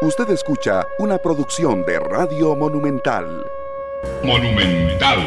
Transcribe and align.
Usted 0.00 0.30
escucha 0.30 0.86
una 1.00 1.18
producción 1.18 1.84
de 1.84 1.98
Radio 1.98 2.54
Monumental. 2.54 3.44
Monumental. 4.22 5.18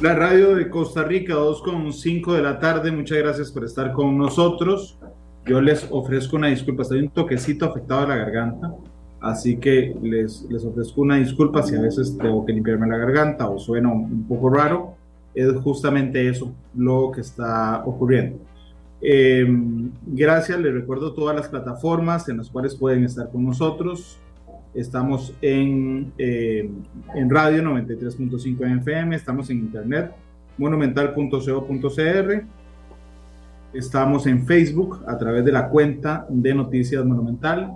La 0.00 0.16
radio 0.16 0.56
de 0.56 0.68
Costa 0.68 1.04
Rica, 1.04 1.34
2.5 1.34 2.34
de 2.34 2.42
la 2.42 2.58
tarde. 2.58 2.90
Muchas 2.90 3.18
gracias 3.18 3.52
por 3.52 3.64
estar 3.64 3.92
con 3.92 4.18
nosotros. 4.18 4.98
Yo 5.44 5.60
les 5.60 5.86
ofrezco 5.88 6.34
una 6.34 6.48
disculpa. 6.48 6.82
Estoy 6.82 6.98
un 6.98 7.10
toquecito 7.10 7.66
afectado 7.66 8.00
a 8.00 8.08
la 8.08 8.16
garganta. 8.16 8.74
Así 9.20 9.56
que 9.58 9.94
les, 10.02 10.42
les 10.50 10.64
ofrezco 10.64 11.02
una 11.02 11.14
disculpa 11.18 11.62
si 11.62 11.76
a 11.76 11.80
veces 11.80 12.18
tengo 12.18 12.44
que 12.44 12.54
limpiarme 12.54 12.88
la 12.88 12.96
garganta 12.96 13.48
o 13.48 13.60
suena 13.60 13.88
un 13.88 14.26
poco 14.26 14.50
raro. 14.50 14.96
Es 15.32 15.54
justamente 15.62 16.28
eso 16.28 16.52
lo 16.74 17.12
que 17.12 17.20
está 17.20 17.84
ocurriendo. 17.86 18.40
Eh, 19.02 19.46
gracias, 20.06 20.58
les 20.58 20.72
recuerdo 20.72 21.12
todas 21.12 21.36
las 21.36 21.48
plataformas 21.48 22.28
en 22.28 22.38
las 22.38 22.50
cuales 22.50 22.74
pueden 22.74 23.04
estar 23.04 23.30
con 23.30 23.44
nosotros. 23.44 24.18
Estamos 24.74 25.34
en, 25.40 26.12
eh, 26.18 26.70
en 27.14 27.30
radio 27.30 27.62
93.5 27.62 28.78
FM, 28.78 29.16
estamos 29.16 29.48
en 29.50 29.58
internet 29.58 30.12
monumental.co.cr, 30.58 32.44
estamos 33.72 34.26
en 34.26 34.46
Facebook 34.46 35.02
a 35.06 35.18
través 35.18 35.44
de 35.44 35.52
la 35.52 35.68
cuenta 35.68 36.26
de 36.28 36.54
Noticias 36.54 37.04
Monumental, 37.04 37.72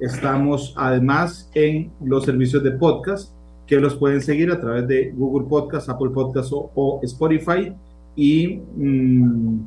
estamos 0.00 0.74
además 0.76 1.50
en 1.54 1.92
los 2.04 2.24
servicios 2.24 2.62
de 2.62 2.72
podcast 2.72 3.32
que 3.66 3.80
los 3.80 3.96
pueden 3.96 4.20
seguir 4.20 4.50
a 4.50 4.60
través 4.60 4.86
de 4.86 5.12
Google 5.12 5.48
Podcast, 5.48 5.88
Apple 5.88 6.10
Podcast 6.10 6.50
o, 6.52 7.00
Spotify. 7.02 7.72
Y... 8.14 8.60
Mm, 8.76 9.60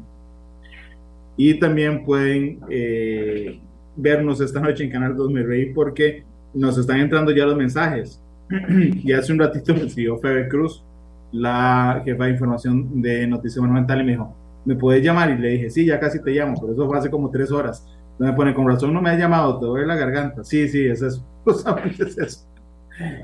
y 1.37 1.59
también 1.59 2.03
pueden 2.03 2.59
eh, 2.69 3.61
vernos 3.95 4.41
esta 4.41 4.59
noche 4.59 4.83
en 4.83 4.91
Canal 4.91 5.15
2 5.15 5.31
Me 5.31 5.43
porque 5.73 6.23
nos 6.53 6.77
están 6.77 6.99
entrando 6.99 7.31
ya 7.31 7.45
los 7.45 7.55
mensajes. 7.55 8.21
y 9.03 9.11
hace 9.11 9.31
un 9.31 9.39
ratito 9.39 9.73
me 9.73 9.89
siguió 9.89 10.17
Febe 10.17 10.47
Cruz, 10.47 10.83
la 11.31 12.01
jefa 12.03 12.25
de 12.25 12.31
información 12.31 13.01
de 13.01 13.27
Noticias 13.27 13.59
Monumental, 13.59 14.01
y 14.01 14.03
me 14.03 14.11
dijo, 14.11 14.35
¿me 14.65 14.75
puedes 14.75 15.03
llamar? 15.03 15.29
Y 15.31 15.37
le 15.37 15.49
dije, 15.49 15.69
sí, 15.69 15.85
ya 15.85 15.99
casi 15.99 16.21
te 16.21 16.31
llamo, 16.31 16.55
pero 16.59 16.73
eso 16.73 16.87
fue 16.87 16.97
hace 16.97 17.11
como 17.11 17.29
tres 17.29 17.51
horas. 17.51 17.85
me 18.17 18.33
pone, 18.33 18.53
con 18.53 18.67
razón 18.67 18.93
no 18.93 19.01
me 19.01 19.11
ha 19.11 19.17
llamado, 19.17 19.59
te 19.59 19.65
duele 19.65 19.85
la 19.85 19.95
garganta. 19.95 20.43
Sí, 20.43 20.67
sí, 20.67 20.85
es 20.85 21.01
eso, 21.01 21.25
es 21.99 22.17
eso. 22.17 22.47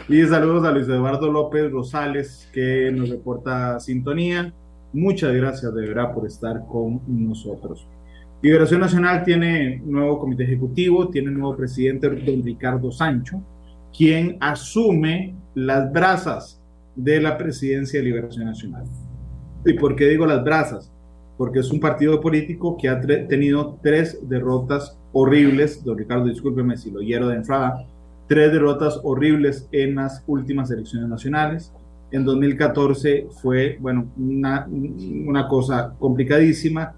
Y 0.08 0.24
saludos 0.26 0.66
a 0.66 0.72
Luis 0.72 0.88
Eduardo 0.88 1.32
López 1.32 1.72
Rosales, 1.72 2.48
que 2.54 2.92
nos 2.92 3.10
reporta 3.10 3.80
sintonía. 3.80 4.54
Muchas 4.92 5.34
gracias 5.34 5.74
de 5.74 5.88
verdad 5.88 6.14
por 6.14 6.28
estar 6.28 6.64
con 6.68 7.02
nosotros. 7.08 7.88
Liberación 8.44 8.82
Nacional 8.82 9.24
tiene 9.24 9.82
nuevo 9.86 10.20
comité 10.20 10.44
ejecutivo, 10.44 11.08
tiene 11.08 11.32
nuevo 11.32 11.56
presidente, 11.56 12.10
don 12.10 12.44
Ricardo 12.44 12.92
Sancho, 12.92 13.42
quien 13.98 14.36
asume 14.42 15.34
las 15.56 15.90
brazas 15.94 16.62
de 16.94 17.22
la 17.22 17.38
presidencia 17.38 18.02
de 18.02 18.06
Liberación 18.06 18.44
Nacional. 18.44 18.84
¿Y 19.66 19.72
por 19.76 19.96
qué 19.96 20.10
digo 20.10 20.26
las 20.26 20.44
brazas? 20.44 20.92
Porque 21.38 21.60
es 21.60 21.72
un 21.72 21.80
partido 21.80 22.20
político 22.20 22.76
que 22.76 22.90
ha 22.90 23.00
tenido 23.00 23.80
tres 23.82 24.20
derrotas 24.28 25.00
horribles, 25.14 25.82
don 25.82 25.98
Ricardo, 25.98 26.26
discúlpeme 26.26 26.76
si 26.76 26.92
lo 26.92 27.00
hiero 27.00 27.30
de 27.30 27.38
entrada, 27.38 27.86
tres 28.28 28.52
derrotas 28.52 29.00
horribles 29.04 29.70
en 29.72 29.96
las 29.96 30.22
últimas 30.28 30.70
elecciones 30.70 31.08
nacionales. 31.08 31.72
En 32.12 32.26
2014 32.26 33.28
fue, 33.42 33.78
bueno, 33.80 34.12
una, 34.18 34.68
una 34.68 35.48
cosa 35.48 35.96
complicadísima 35.98 36.94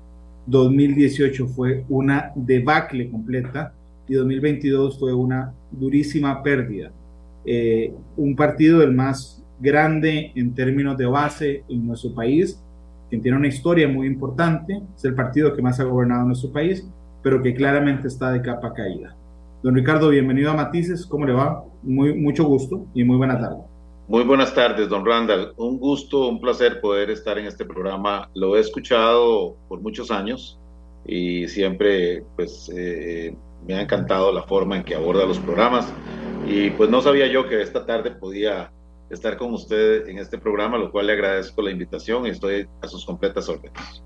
2018 0.48 1.48
fue 1.48 1.86
una 1.90 2.32
debacle 2.36 3.10
completa 3.10 3.74
y 4.08 4.14
2022 4.14 5.00
fue 5.00 5.14
una 5.14 5.54
durísima 5.72 6.44
pérdida. 6.44 6.92
Eh, 7.46 7.94
un 8.18 8.36
partido 8.36 8.84
el 8.84 8.92
más 8.92 9.44
grande 9.60 10.32
en 10.36 10.54
términos 10.54 10.98
de 10.98 11.06
base 11.06 11.64
en 11.70 11.88
nuestro 11.88 12.14
país, 12.14 12.62
que 13.10 13.18
tiene 13.18 13.38
una 13.38 13.48
historia 13.48 13.88
muy 13.88 14.08
importante, 14.08 14.82
es 14.96 15.06
el 15.06 15.16
partido 15.16 15.54
que 15.56 15.62
más 15.62 15.80
ha 15.80 15.84
gobernado 15.84 16.26
nuestro 16.26 16.52
país, 16.52 16.88
pero 17.24 17.42
que 17.42 17.56
claramente 17.56 18.08
está 18.08 18.32
de 18.32 18.42
capa 18.42 18.74
caída. 18.74 19.16
Don 19.64 19.74
Ricardo, 19.74 20.10
bienvenido 20.10 20.52
a 20.52 20.56
Matices, 20.56 21.06
¿cómo 21.06 21.26
le 21.26 21.34
va? 21.34 21.64
Muy, 21.82 22.14
mucho 22.14 22.46
gusto 22.46 22.86
y 22.94 23.04
muy 23.04 23.18
buena 23.18 23.40
tarde. 23.40 23.64
Muy 24.08 24.24
buenas 24.24 24.54
tardes, 24.54 24.88
don 24.88 25.04
Randall. 25.04 25.54
Un 25.58 25.80
gusto, 25.80 26.28
un 26.28 26.40
placer 26.40 26.80
poder 26.80 27.10
estar 27.10 27.40
en 27.40 27.48
este 27.48 27.66
programa. 27.66 28.30
Lo 28.36 28.56
he 28.56 28.60
escuchado 28.60 29.58
por 29.68 29.82
muchos 29.82 30.12
años 30.12 30.60
y 31.08 31.48
siempre 31.48 32.24
pues 32.36 32.72
eh, 32.76 33.36
me 33.68 33.74
ha 33.74 33.82
encantado 33.82 34.32
la 34.32 34.44
forma 34.44 34.78
en 34.78 34.84
que 34.84 34.94
aborda 34.94 35.26
los 35.26 35.40
programas 35.40 35.92
y 36.48 36.70
pues 36.72 36.92
no 36.92 37.02
sabía 37.02 37.26
yo 37.26 37.50
que 37.50 37.64
esta 37.64 37.88
tarde 37.88 38.12
podía 38.12 38.72
estar 39.10 39.38
con 39.38 39.54
usted 39.54 40.08
en 40.08 40.20
este 40.20 40.38
programa, 40.38 40.78
lo 40.78 40.92
cual 40.92 41.08
le 41.08 41.14
agradezco 41.14 41.64
la 41.64 41.72
invitación 41.72 42.28
y 42.28 42.30
estoy 42.30 42.68
a 42.84 42.88
sus 42.88 43.06
completas 43.06 43.50
órdenes. 43.50 44.04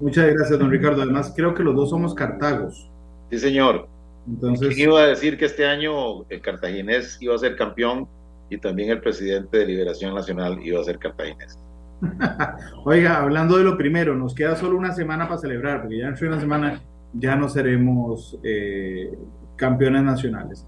Muchas 0.00 0.26
gracias, 0.26 0.58
don 0.58 0.72
Ricardo. 0.72 1.02
Además, 1.02 1.32
creo 1.36 1.54
que 1.54 1.62
los 1.62 1.76
dos 1.76 1.90
somos 1.90 2.14
cartagos. 2.14 2.90
Sí, 3.30 3.38
señor. 3.38 3.88
Entonces, 4.26 4.76
iba 4.76 5.00
a 5.02 5.06
decir 5.06 5.38
que 5.38 5.44
este 5.44 5.66
año 5.66 6.28
el 6.28 6.40
cartaginés 6.40 7.16
iba 7.20 7.34
a 7.36 7.38
ser 7.38 7.54
campeón 7.54 8.08
y 8.48 8.58
también 8.58 8.90
el 8.90 9.00
presidente 9.00 9.58
de 9.58 9.66
Liberación 9.66 10.14
Nacional 10.14 10.58
iba 10.62 10.80
a 10.80 10.84
ser 10.84 10.98
cartaginés. 10.98 11.58
Oiga, 12.84 13.22
hablando 13.22 13.56
de 13.56 13.64
lo 13.64 13.76
primero, 13.76 14.14
nos 14.14 14.34
queda 14.34 14.56
solo 14.56 14.76
una 14.76 14.92
semana 14.92 15.26
para 15.28 15.40
celebrar, 15.40 15.82
porque 15.82 15.98
ya 15.98 16.08
en 16.08 16.26
una 16.26 16.40
semana 16.40 16.80
ya 17.12 17.36
no 17.36 17.48
seremos 17.48 18.38
eh, 18.42 19.12
campeones 19.56 20.02
nacionales. 20.02 20.66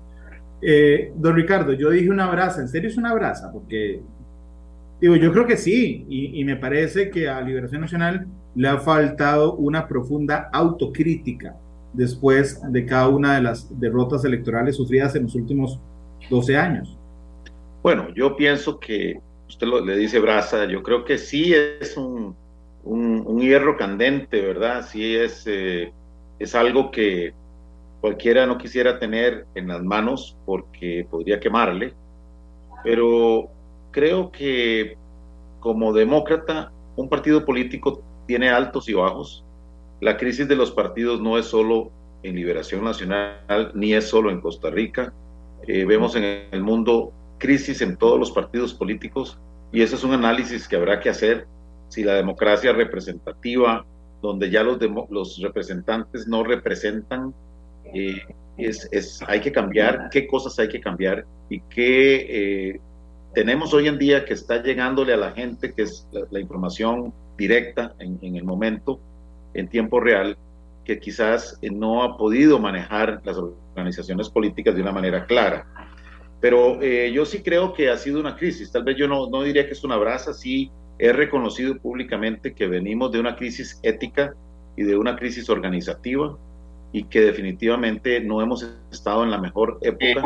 Eh, 0.61 1.12
don 1.16 1.37
Ricardo, 1.37 1.72
yo 1.72 1.91
dije 1.91 2.11
una 2.11 2.31
brasa, 2.31 2.61
¿en 2.61 2.69
serio 2.69 2.89
es 2.89 2.97
una 2.97 3.15
brasa? 3.15 3.53
Porque, 3.53 4.03
digo, 5.00 5.16
yo 5.16 5.33
creo 5.33 5.47
que 5.47 5.56
sí, 5.56 6.05
y, 6.09 6.41
y 6.41 6.45
me 6.45 6.56
parece 6.56 7.10
que 7.10 7.28
a 7.28 7.41
Liberación 7.41 7.83
Nacional 7.83 8.27
le 8.55 8.69
ha 8.69 8.78
faltado 8.78 9.55
una 9.55 9.87
profunda 9.87 10.49
autocrítica 10.53 11.55
después 11.93 12.60
de 12.72 12.84
cada 12.84 13.09
una 13.09 13.34
de 13.37 13.43
las 13.43 13.78
derrotas 13.78 14.25
electorales 14.25 14.77
sufridas 14.77 15.15
en 15.15 15.25
los 15.25 15.34
últimos 15.34 15.81
12 16.31 16.56
años. 16.56 16.97
Bueno, 17.88 18.10
yo 18.15 18.37
pienso 18.37 18.78
que 18.78 19.19
usted 19.49 19.66
le 19.66 19.97
dice 19.97 20.19
brasa, 20.19 20.66
yo 20.66 20.82
creo 20.82 21.06
que 21.06 21.16
sí 21.16 21.54
es 21.54 21.97
un, 21.97 22.37
un, 22.84 23.41
hierro 23.41 23.78
candente, 23.78 24.43
¿verdad? 24.43 24.87
Sí 24.87 25.16
es, 25.16 25.47
eh, 25.47 25.91
es 26.38 26.54
algo 26.54 26.91
que 26.91 27.32
cualquiera 28.03 28.44
no 28.44 28.59
quisiera 28.59 28.98
tener 28.98 29.47
en 29.54 29.69
las 29.69 29.82
manos 29.82 30.37
porque 30.44 31.06
podría 31.10 31.41
quemarle, 31.41 31.94
pero 32.84 33.48
creo 33.91 34.31
que 34.32 34.98
como 35.59 35.94
demócrata, 35.94 36.71
un 36.94 37.09
partido 37.09 37.47
político 37.47 38.03
tiene 38.27 38.50
altos 38.50 38.87
y 38.91 38.93
bajos. 38.93 39.47
La 40.03 40.19
crisis 40.19 40.47
de 40.47 40.56
los 40.56 40.72
partidos 40.72 41.22
no 41.22 41.38
es 41.38 41.47
solo 41.47 41.91
en 42.22 42.37
Liberación 42.37 42.84
Nacional, 42.84 43.72
ni 43.72 43.94
es 43.94 44.06
solo 44.06 44.31
en 44.31 44.43
Costa 44.43 44.69
Rica. 44.69 45.15
Eh, 45.66 45.87
vemos 45.87 46.15
en 46.16 46.48
el 46.53 46.62
mundo 46.62 47.15
crisis 47.38 47.81
en 47.81 47.97
todos 47.97 48.19
los 48.19 48.31
partidos 48.31 48.75
políticos 48.75 49.38
y 49.72 49.82
eso 49.82 49.97
es 49.97 50.04
un 50.04 50.12
análisis 50.12 50.66
que 50.66 50.76
habrá 50.76 51.00
que 51.00 51.10
hacer 51.10 51.47
si 51.88 52.03
la 52.03 52.15
democracia 52.15 52.72
representativa, 52.72 53.84
donde 54.21 54.50
ya 54.50 54.62
los, 54.62 54.78
los 55.10 55.41
representantes 55.41 56.27
no 56.27 56.44
representan, 56.44 57.34
eh, 57.94 58.21
es, 58.56 58.88
es, 58.91 59.22
hay 59.27 59.41
que 59.41 59.53
cambiar, 59.53 60.09
qué 60.10 60.27
cosas 60.27 60.59
hay 60.59 60.69
que 60.69 60.81
cambiar 60.81 61.25
y 61.48 61.60
qué 61.60 62.72
eh, 62.72 62.81
tenemos 63.34 63.72
hoy 63.72 63.88
en 63.88 63.98
día 63.98 64.25
que 64.25 64.34
está 64.34 64.62
llegándole 64.62 65.15
a 65.15 65.16
la 65.16 65.32
gente, 65.32 65.72
que 65.72 65.82
es 65.82 66.06
la, 66.31 66.41
información 66.41 67.12
directa 67.37 67.94
en, 67.98 68.19
en, 68.21 68.37
el 68.37 68.44
momento, 68.44 68.98
en 69.54 69.69
tiempo 69.69 70.00
real, 70.00 70.37
que 70.84 70.98
quizás 70.98 71.59
no 71.62 72.03
ha 72.03 72.16
podido 72.16 72.59
manejar 72.59 73.21
las 73.24 73.36
organizaciones 73.36 74.28
políticas 74.28 74.74
de 74.74 74.83
una 74.83 74.92
manera 74.92 75.27
clara. 75.27 75.66
Pero 76.41 76.81
eh, 76.81 77.11
yo 77.13 77.25
sí 77.27 77.43
creo 77.43 77.73
que 77.73 77.91
ha 77.91 77.97
sido 77.97 78.21
una 78.21 78.37
crisis. 78.37 78.71
Tal 78.71 78.85
vez 78.85 78.97
yo 78.97 79.09
no, 79.09 79.29
no 79.29 79.43
diría 79.43 79.67
que 79.67 79.73
es 79.73 79.85
una 79.85 79.97
brasa, 79.97 80.33
sí 80.33 80.71
he 80.99 81.13
reconocido 81.13 81.77
públicamente 81.79 82.55
que 82.55 82.67
venimos 82.67 83.13
de 83.13 83.21
una 83.21 83.37
crisis 83.37 83.79
ética 83.83 84.35
y 84.77 84.83
de 84.83 84.97
una 84.97 85.17
crisis 85.17 85.49
organizativa 85.51 86.37
y 86.93 87.05
que 87.05 87.21
definitivamente 87.21 88.21
no 88.21 88.41
hemos 88.41 88.67
estado 88.91 89.25
en 89.25 89.31
la 89.31 89.39
mejor 89.39 89.79
época. 89.83 90.23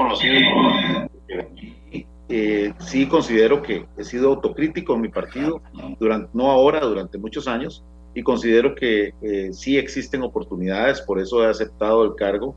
Eh, 2.29 2.73
sí 2.79 3.07
considero 3.07 3.61
que 3.61 3.85
he 3.99 4.05
sido 4.05 4.31
autocrítico 4.31 4.95
en 4.95 5.03
mi 5.03 5.09
partido, 5.09 5.61
durante, 5.99 6.31
no 6.33 6.51
ahora, 6.51 6.81
durante 6.81 7.19
muchos 7.19 7.47
años, 7.47 7.85
y 8.15 8.23
considero 8.23 8.75
que 8.75 9.13
eh, 9.21 9.51
sí 9.53 9.77
existen 9.77 10.23
oportunidades, 10.23 11.01
por 11.03 11.21
eso 11.21 11.45
he 11.45 11.51
aceptado 11.51 12.05
el 12.05 12.15
cargo 12.15 12.55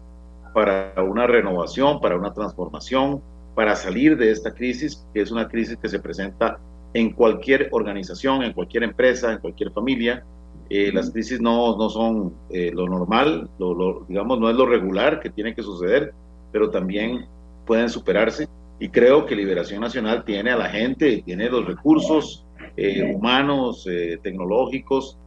para 0.54 0.94
una 1.04 1.28
renovación, 1.28 2.00
para 2.00 2.16
una 2.16 2.34
transformación, 2.34 3.22
para 3.56 3.75
salir 3.75 4.18
de 4.18 4.31
esta 4.31 4.54
crisis, 4.54 5.07
que 5.13 5.22
es 5.22 5.31
una 5.31 5.48
crisis 5.48 5.78
que 5.78 5.88
se 5.88 6.00
presenta 6.00 6.60
en 6.94 7.12
cualquier 7.12 7.69
organización, 7.72 8.44
en 8.44 8.54
cualquier 8.54 8.84
empresa, 8.84 9.31
en 9.31 9.40
cualquier 9.40 9.72
familia. 9.72 10.24
Eh, 10.69 10.92
las 10.94 11.12
crisis 11.12 11.40
no, 11.40 11.78
no 11.78 11.90
son 11.90 12.34
eh, 12.50 12.72
lo 12.74 12.88
normal, 12.88 13.50
lo, 13.60 14.06
digamos, 14.07 14.40
no 14.40 14.50
es 14.50 14.56
lo 14.56 14.66
regular 14.66 15.19
que 15.19 15.30
tiene 15.30 15.56
que 15.56 15.63
suceder, 15.63 16.13
pero 16.52 16.69
también 16.69 17.25
pueden 17.66 17.90
superarse. 17.90 18.48
Y 18.80 18.90
creo 18.90 19.25
que 19.25 19.36
Liberación 19.36 19.81
Nacional 19.81 20.25
tiene 20.25 20.52
a 20.52 20.57
la 20.57 20.69
gente, 20.69 21.22
tiene 21.25 21.50
los 21.50 21.66
recursos 21.66 22.46
eh, 22.75 23.13
humanos, 23.16 23.88
tecnológicos, 24.22 25.18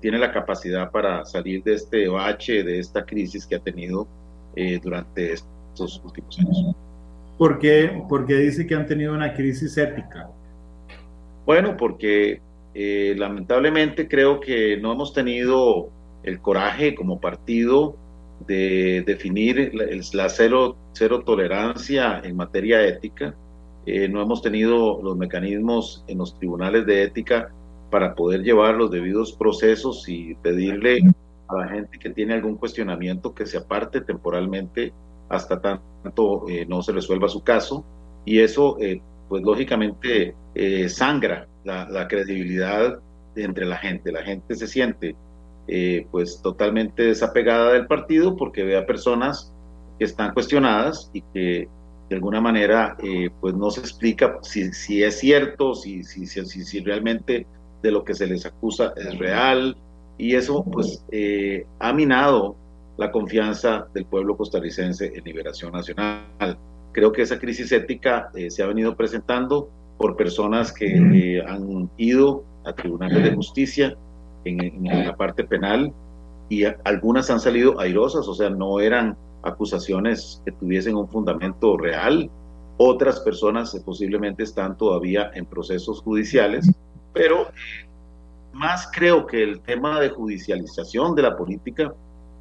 tiene 0.00 0.18
la 0.18 0.30
capacidad 0.30 0.90
para 0.90 1.24
salir 1.24 1.62
de 1.64 1.74
este 1.74 2.06
bache, 2.06 2.62
de 2.62 2.78
esta 2.78 3.04
crisis 3.04 3.46
que 3.46 3.56
ha 3.56 3.58
tenido 3.58 4.06
durante 4.82 5.32
estos 5.32 6.00
últimos 6.04 6.38
años. 6.38 6.76
¿Por 7.42 7.58
qué? 7.58 8.04
Porque 8.08 8.36
dice 8.36 8.68
que 8.68 8.76
han 8.76 8.86
tenido 8.86 9.12
una 9.12 9.34
crisis 9.34 9.76
ética. 9.76 10.30
Bueno, 11.44 11.76
porque 11.76 12.40
lamentablemente 12.72 14.06
creo 14.06 14.38
que 14.38 14.76
no 14.76 14.92
hemos 14.92 15.12
tenido 15.12 15.88
el 16.22 16.38
coraje 16.38 16.94
como 16.94 17.20
partido 17.20 17.96
de 18.46 19.02
definir 19.04 19.72
la, 19.74 20.28
cero, 20.28 20.76
cero, 20.92 21.24
tolerancia 21.26 22.20
en 22.22 22.36
materia 22.36 22.86
ética. 22.86 23.34
Eh, 23.86 24.06
no 24.06 24.22
hemos 24.22 24.40
tenido 24.40 25.02
los 25.02 25.16
mecanismos 25.16 26.04
en 26.06 26.18
los 26.18 26.38
tribunales 26.38 26.86
de 26.86 27.02
ética 27.02 27.50
para 27.90 28.14
poder 28.14 28.44
llevar 28.44 28.76
los 28.76 28.92
debidos 28.92 29.32
procesos 29.32 30.08
y 30.08 30.36
pedirle 30.36 31.00
a 31.48 31.56
la 31.56 31.66
gente 31.66 31.98
que 31.98 32.10
tiene 32.10 32.34
algún 32.34 32.54
cuestionamiento 32.54 33.34
que 33.34 33.46
se 33.46 33.56
aparte 33.56 34.00
temporalmente 34.00 34.92
hasta 35.32 35.60
tanto 35.60 36.48
eh, 36.48 36.66
no 36.66 36.82
se 36.82 36.92
resuelva 36.92 37.28
su 37.28 37.42
caso. 37.42 37.84
Y 38.24 38.38
eso, 38.40 38.76
eh, 38.80 39.00
pues 39.28 39.42
lógicamente, 39.42 40.34
sangra 40.88 41.48
la, 41.64 42.06
credibilidad 42.08 43.00
entre 43.36 43.64
la 43.64 43.76
gente. 43.76 44.12
La 44.12 44.22
gente 44.22 44.54
se 44.54 44.66
siente 44.66 45.16
eh, 45.68 46.06
pues 46.10 46.40
totalmente 46.42 47.04
desapegada 47.04 47.72
del 47.72 47.86
partido 47.86 48.36
porque 48.36 48.64
ve 48.64 48.76
a 48.76 48.86
personas 48.86 49.52
que 49.98 50.04
están 50.04 50.34
cuestionadas 50.34 51.10
y 51.12 51.22
que 51.32 51.68
de 52.08 52.16
alguna 52.16 52.40
manera 52.40 52.96
eh, 53.02 53.30
pues 53.40 53.54
no 53.54 53.70
se 53.70 53.80
explica 53.80 54.38
si, 54.42 54.72
si 54.72 55.02
es 55.02 55.18
cierto, 55.18 55.74
si, 55.74 56.02
si, 56.04 56.26
si, 56.26 56.80
realmente 56.80 57.46
de 57.80 57.90
lo 57.90 58.04
que 58.04 58.14
se 58.14 58.26
les 58.26 58.44
acusa 58.44 58.92
es 58.96 59.18
real 59.18 59.76
y 60.18 60.34
eso 60.34 60.64
pues 60.64 61.04
eh, 61.10 61.64
ha 61.78 61.92
minado 61.92 62.56
la 63.02 63.10
confianza 63.10 63.88
del 63.92 64.04
pueblo 64.04 64.36
costarricense 64.36 65.12
en 65.12 65.24
Liberación 65.24 65.72
Nacional. 65.72 66.56
Creo 66.92 67.10
que 67.10 67.22
esa 67.22 67.38
crisis 67.38 67.72
ética 67.72 68.30
se 68.48 68.62
ha 68.62 68.66
venido 68.66 68.94
presentando 68.94 69.68
por 69.98 70.16
personas 70.16 70.72
que 70.72 71.42
han 71.44 71.90
ido 71.96 72.44
a 72.64 72.72
tribunales 72.72 73.24
de 73.24 73.34
justicia 73.34 73.96
en, 74.44 74.84
la 74.84 75.16
parte 75.16 75.42
penal 75.42 75.92
y 76.48 76.64
algunas 76.84 77.28
han 77.30 77.40
salido 77.40 77.80
airosas, 77.80 78.28
o 78.28 78.34
sea, 78.34 78.50
no 78.50 78.78
eran 78.78 79.16
acusaciones 79.42 80.40
que 80.44 80.52
tuviesen 80.52 80.94
un 80.94 81.08
fundamento 81.08 81.76
real. 81.76 82.30
Otras 82.76 83.18
personas 83.20 83.76
posiblemente 83.84 84.44
están 84.44 84.76
todavía 84.76 85.32
en 85.34 85.44
procesos 85.44 86.02
judiciales, 86.02 86.70
pero 87.12 87.48
más 88.52 88.88
creo 88.92 89.26
que 89.26 89.42
el 89.42 89.60
tema 89.60 89.98
de 89.98 90.10
judicialización 90.10 91.16
de 91.16 91.22
la 91.22 91.36
política, 91.36 91.92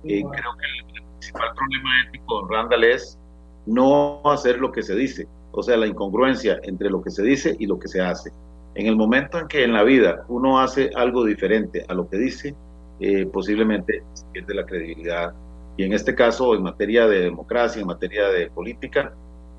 eh, 0.03 0.23
creo 0.23 0.51
que 0.57 0.95
el, 0.95 1.03
principal 1.19 1.53
problema 1.55 1.89
ético, 2.07 2.47
Randall, 2.47 2.83
es 2.83 3.19
no 3.65 4.21
hacer 4.25 4.57
lo 4.59 4.71
que 4.71 4.81
se 4.81 4.95
dice, 4.95 5.27
o 5.51 5.61
sea, 5.61 5.77
la 5.77 5.85
incongruencia 5.85 6.59
entre 6.63 6.89
lo 6.89 7.01
que 7.01 7.11
se 7.11 7.21
dice 7.21 7.55
y 7.59 7.67
lo 7.67 7.77
que 7.77 7.87
se 7.87 8.01
hace. 8.01 8.31
En 8.73 8.87
el 8.87 8.95
momento 8.95 9.37
en 9.37 9.47
que 9.47 9.63
en 9.63 9.73
la 9.73 9.83
vida 9.83 10.23
uno 10.29 10.59
hace 10.59 10.89
algo 10.95 11.25
diferente 11.25 11.85
a 11.87 11.93
lo 11.93 12.09
que 12.09 12.17
dice, 12.17 12.55
eh, 12.99 13.25
posiblemente 13.25 14.03
se 14.13 14.25
pierde 14.27 14.53
la 14.55 14.65
credibilidad. 14.65 15.33
Y 15.77 15.83
en 15.83 15.93
este 15.93 16.15
caso, 16.15 16.55
en 16.55 16.63
materia 16.63 17.07
de 17.07 17.21
democracia, 17.21 17.81
en 17.81 17.87
materia 17.87 18.29
de 18.29 18.49
política, 18.49 19.13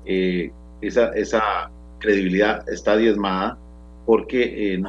eh, 0.05 0.51
esa, 0.81 1.09
esa 1.09 1.69
credibilidad 1.99 2.67
está 2.69 2.97
diezmada 2.97 3.57
porque 4.05 4.75
eh, 4.75 4.83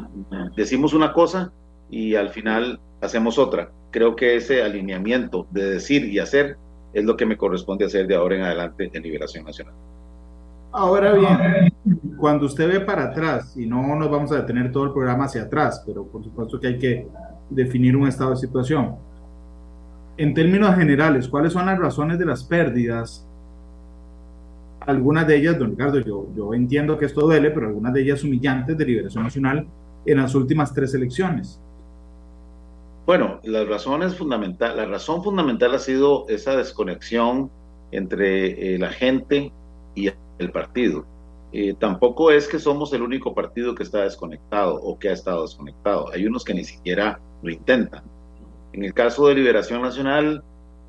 decimos 0.57 0.93
una 0.93 1.13
cosa 1.13 1.53
y 1.91 2.15
al 2.15 2.31
final 2.31 2.81
hacemos 3.01 3.39
otra. 3.39 3.71
Creo 3.95 4.17
que 4.17 4.35
ese 4.35 4.61
alineamiento 4.61 5.47
de 5.53 5.71
decir 5.71 6.07
y 6.07 6.19
hacer 6.19 6.57
es 6.93 7.05
lo 7.05 7.17
que 7.17 7.27
me 7.27 7.37
corresponde 7.37 7.85
hacer 7.85 8.09
de 8.09 8.17
ahora 8.17 8.35
en 8.35 8.43
adelante 8.43 8.91
en 8.93 9.03
Liberación 9.05 9.45
Nacional. 9.45 9.73
Ahora 10.73 11.13
bien, 11.13 11.73
cuando 12.17 12.47
usted 12.47 12.67
ve 12.67 12.81
para 12.81 13.05
atrás, 13.05 13.57
y 13.57 13.67
no 13.67 13.95
nos 13.95 14.11
vamos 14.11 14.33
a 14.33 14.39
detener 14.39 14.73
todo 14.73 14.87
el 14.87 14.93
programa 14.93 15.27
hacia 15.27 15.43
atrás, 15.43 15.81
pero 15.87 16.05
por 16.09 16.25
supuesto 16.25 16.59
que 16.59 16.67
hay 16.67 16.77
que 16.81 17.07
definir 17.49 17.97
un 17.97 18.09
estado 18.09 18.31
de 18.31 18.39
situación. 18.39 18.97
En 20.17 20.35
términos 20.35 20.75
generales, 20.75 21.29
¿cuáles 21.29 21.53
son 21.53 21.67
las 21.67 21.79
razones 21.79 22.19
de 22.19 22.27
las 22.27 22.43
pérdidas? 22.43 23.25
Algunas 24.81 25.25
de 25.29 25.37
ellas, 25.37 25.57
don 25.57 25.71
Ricardo, 25.71 26.01
yo, 26.01 26.27
yo 26.37 26.53
entiendo 26.53 26.99
que 26.99 27.05
esto 27.05 27.21
duele, 27.21 27.53
pero 27.53 27.69
algunas 27.69 27.95
de 27.95 28.03
ellas 28.03 28.25
humillantes 28.25 28.77
de 28.77 28.87
Liberación 28.87 29.23
Nacional 29.23 29.69
en 30.05 30.17
las 30.17 30.35
últimas 30.35 30.75
tres 30.75 30.93
elecciones. 30.95 31.61
Bueno, 33.07 33.41
las 33.43 33.69
razones 33.69 34.17
fundamental, 34.17 34.77
la 34.77 34.87
razón 34.87 35.23
fundamental 35.23 35.75
ha 35.75 35.79
sido 35.79 36.27
esa 36.29 36.57
desconexión 36.57 37.51
entre 37.91 38.75
eh, 38.75 38.79
la 38.79 38.91
gente 38.91 39.53
y 39.95 40.11
el 40.39 40.51
partido. 40.51 41.05
Eh, 41.53 41.75
tampoco 41.79 42.31
es 42.31 42.49
que 42.49 42.59
somos 42.59 42.93
el 42.93 43.03
único 43.03 43.35
partido 43.35 43.75
que 43.75 43.83
está 43.83 44.03
desconectado 44.03 44.75
o 44.75 44.99
que 44.99 45.11
ha 45.11 45.13
estado 45.13 45.43
desconectado. 45.43 46.11
Hay 46.13 46.27
unos 46.27 46.45
que 46.45 46.55
ni 46.55 46.65
siquiera 46.65 47.21
lo 47.43 47.51
intentan. 47.51 48.03
En 48.73 48.85
el 48.85 48.93
caso 48.93 49.29
de 49.29 49.37
Liberación 49.37 49.83
Nacional, 49.83 50.43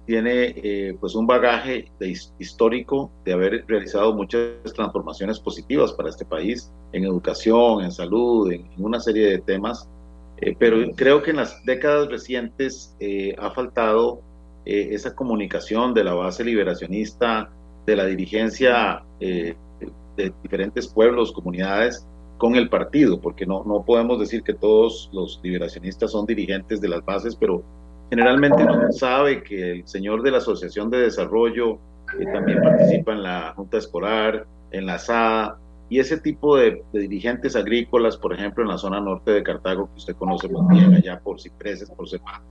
tiene 0.05 0.53
eh, 0.55 0.97
pues 0.99 1.15
un 1.15 1.27
bagaje 1.27 1.91
histórico 2.39 3.11
de 3.25 3.33
haber 3.33 3.65
realizado 3.67 4.13
muchas 4.13 4.73
transformaciones 4.73 5.39
positivas 5.39 5.93
para 5.93 6.09
este 6.09 6.25
país 6.25 6.71
en 6.93 7.03
educación, 7.03 7.83
en 7.83 7.91
salud, 7.91 8.51
en, 8.51 8.67
una 8.77 8.99
serie 8.99 9.27
de 9.27 9.37
temas, 9.39 9.89
eh, 10.45 10.55
pero 10.57 10.77
creo 10.95 11.21
que 11.21 11.31
en 11.31 11.37
las 11.37 11.63
décadas 11.65 12.07
recientes 12.09 12.95
ha 13.37 13.51
faltado 13.51 14.21
esa 14.65 15.13
comunicación 15.13 15.93
de 15.93 16.03
la 16.03 16.13
base 16.13 16.43
liberacionista 16.43 17.49
de 17.85 17.95
la 17.95 18.05
dirigencia 18.05 19.03
eh, 19.19 19.55
de 20.17 20.33
diferentes 20.41 20.87
pueblos, 20.87 21.31
comunidades, 21.31 22.05
con 22.37 22.55
el 22.55 22.69
partido, 22.69 23.21
porque 23.21 23.45
no, 23.45 23.63
no 23.63 23.83
podemos 23.83 24.19
decir 24.19 24.43
que 24.43 24.53
todos 24.53 25.09
los 25.13 25.39
liberacionistas 25.43 26.11
son 26.11 26.25
dirigentes 26.25 26.81
de 26.81 26.89
las 26.89 27.03
bases, 27.05 27.35
pero 27.35 27.63
generalmente 28.09 28.63
uno 28.63 28.91
sabe 28.91 29.43
que 29.43 29.71
el 29.71 29.87
señor 29.87 30.21
de 30.21 30.31
la 30.31 30.37
Asociación 30.39 30.89
de 30.89 30.99
Desarrollo 30.99 31.79
eh, 32.19 32.25
también 32.33 32.61
participa 32.61 33.13
en 33.13 33.23
la 33.23 33.53
Junta 33.55 33.77
Escolar, 33.77 34.45
en 34.71 34.85
la 34.85 34.97
SADA, 34.97 35.57
y 35.89 35.99
ese 35.99 36.17
tipo 36.17 36.57
de, 36.57 36.83
dirigentes 36.93 37.55
agrícolas, 37.55 38.17
por 38.17 38.33
ejemplo, 38.33 38.63
en 38.63 38.69
la 38.69 38.77
zona 38.77 38.99
norte 38.99 39.31
de 39.31 39.43
Cartago, 39.43 39.87
que 39.87 39.97
usted 39.97 40.15
conoce 40.15 40.47
muy 40.47 40.79
bien, 40.79 40.93
allá 40.93 41.19
por 41.19 41.39
Cipreses, 41.39 41.89
por 41.91 42.09
Cepa, 42.09 42.41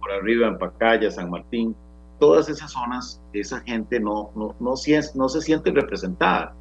por 0.00 0.12
arriba 0.12 0.46
en 0.46 0.58
Pacaya, 0.58 1.10
San 1.10 1.30
Martín, 1.30 1.74
todas 2.20 2.48
esas 2.48 2.70
zonas, 2.70 3.20
esa 3.32 3.60
gente 3.60 3.98
no, 3.98 4.30
no, 4.36 4.54
no, 4.60 4.74
no 5.14 5.28
se 5.28 5.40
siente 5.40 5.70
representada. 5.72 6.54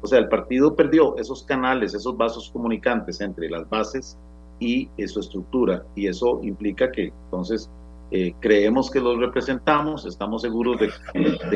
O 0.00 0.06
sea, 0.06 0.18
el 0.18 0.28
partido 0.28 0.74
perdió 0.74 1.16
esos 1.18 1.42
canales, 1.44 1.94
esos 1.94 2.16
vasos 2.16 2.50
comunicantes 2.50 3.20
entre 3.20 3.50
las 3.50 3.68
bases 3.68 4.18
y 4.58 4.88
su 5.06 5.20
estructura. 5.20 5.84
Y 5.94 6.06
eso 6.06 6.40
implica 6.42 6.90
que 6.90 7.12
entonces 7.24 7.70
eh, 8.10 8.34
creemos 8.40 8.90
que 8.90 9.00
los 9.00 9.18
representamos, 9.18 10.06
estamos 10.06 10.42
seguros 10.42 10.78
de, 10.78 10.90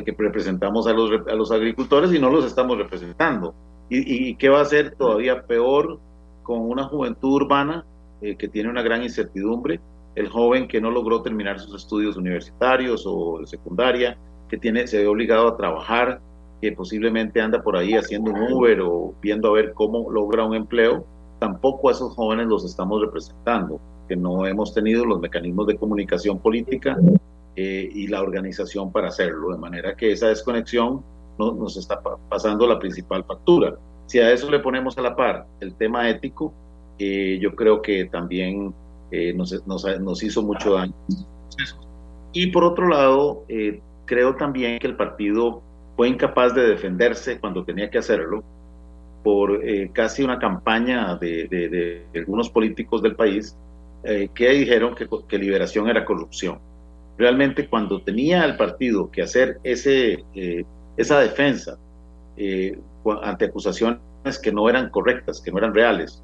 que 0.02 0.14
representamos 0.18 0.86
a 0.86 0.92
los, 0.92 1.26
a 1.28 1.34
los 1.34 1.52
agricultores 1.52 2.12
y 2.12 2.18
no 2.18 2.28
los 2.28 2.44
estamos 2.44 2.76
representando. 2.76 3.54
¿Y, 3.90 4.30
y 4.30 4.34
qué 4.36 4.48
va 4.48 4.62
a 4.62 4.64
ser 4.64 4.92
todavía 4.92 5.42
peor 5.42 5.98
con 6.42 6.60
una 6.60 6.84
juventud 6.84 7.42
urbana 7.42 7.84
eh, 8.22 8.36
que 8.36 8.48
tiene 8.48 8.70
una 8.70 8.82
gran 8.82 9.02
incertidumbre? 9.02 9.80
el 10.14 10.28
joven 10.28 10.68
que 10.68 10.80
no 10.80 10.90
logró 10.90 11.22
terminar 11.22 11.60
sus 11.60 11.82
estudios 11.82 12.16
universitarios 12.16 13.04
o 13.06 13.38
de 13.40 13.46
secundaria, 13.46 14.18
que 14.48 14.58
tiene, 14.58 14.86
se 14.86 14.98
ve 14.98 15.06
obligado 15.06 15.48
a 15.48 15.56
trabajar, 15.56 16.20
que 16.60 16.72
posiblemente 16.72 17.40
anda 17.40 17.62
por 17.62 17.76
ahí 17.76 17.94
haciendo 17.94 18.32
un 18.32 18.52
Uber 18.52 18.80
o 18.82 19.14
viendo 19.22 19.48
a 19.48 19.52
ver 19.52 19.72
cómo 19.72 20.10
logra 20.10 20.44
un 20.44 20.54
empleo, 20.54 21.04
tampoco 21.38 21.88
a 21.88 21.92
esos 21.92 22.14
jóvenes 22.14 22.46
los 22.48 22.64
estamos 22.64 23.00
representando, 23.00 23.80
que 24.08 24.16
no 24.16 24.46
hemos 24.46 24.74
tenido 24.74 25.06
los 25.06 25.20
mecanismos 25.20 25.66
de 25.68 25.76
comunicación 25.76 26.38
política 26.38 26.98
eh, 27.56 27.88
y 27.90 28.08
la 28.08 28.20
organización 28.20 28.92
para 28.92 29.08
hacerlo, 29.08 29.52
de 29.52 29.58
manera 29.58 29.96
que 29.96 30.12
esa 30.12 30.28
desconexión 30.28 31.02
no, 31.40 31.52
nos 31.52 31.76
está 31.76 32.00
pasando 32.28 32.66
la 32.66 32.78
principal 32.78 33.24
factura. 33.24 33.74
Si 34.06 34.18
a 34.18 34.30
eso 34.30 34.50
le 34.50 34.58
ponemos 34.58 34.98
a 34.98 35.02
la 35.02 35.16
par 35.16 35.46
el 35.60 35.74
tema 35.74 36.08
ético, 36.08 36.52
eh, 36.98 37.38
yo 37.40 37.54
creo 37.54 37.80
que 37.80 38.04
también 38.04 38.74
eh, 39.10 39.32
nos, 39.34 39.66
nos, 39.66 40.22
hizo 40.22 40.42
mucho 40.42 40.74
daño. 40.74 40.94
Y 42.32 42.46
por 42.48 42.62
otro 42.62 42.88
lado, 42.88 43.44
eh, 43.48 43.80
creo 44.04 44.36
también 44.36 44.78
que 44.78 44.86
el 44.86 44.96
partido 44.96 45.62
fue 45.96 46.08
incapaz 46.08 46.54
de 46.54 46.62
defenderse 46.62 47.40
cuando 47.40 47.64
tenía 47.64 47.90
que 47.90 47.98
hacerlo 47.98 48.44
por 49.24 49.64
eh, 49.66 49.90
casi 49.92 50.22
una 50.22 50.38
campaña 50.38 51.16
de, 51.16 51.48
de, 51.48 52.06
algunos 52.20 52.48
políticos 52.50 53.02
del 53.02 53.16
país 53.16 53.56
que 54.34 54.48
dijeron 54.48 54.94
que, 54.94 55.06
que, 55.28 55.36
liberación 55.36 55.86
era 55.86 56.06
corrupción. 56.06 56.58
Realmente 57.18 57.68
cuando 57.68 58.00
tenía 58.00 58.46
el 58.46 58.56
partido 58.56 59.10
que 59.10 59.20
hacer 59.20 59.58
ese 59.62 60.24
esa 60.96 61.20
defensa 61.20 61.78
ante 63.22 63.44
acusaciones 63.44 64.00
que 64.42 64.52
no 64.52 64.68
eran 64.68 64.90
correctas, 64.90 65.40
que 65.40 65.50
no 65.50 65.58
eran 65.58 65.74
reales. 65.74 66.22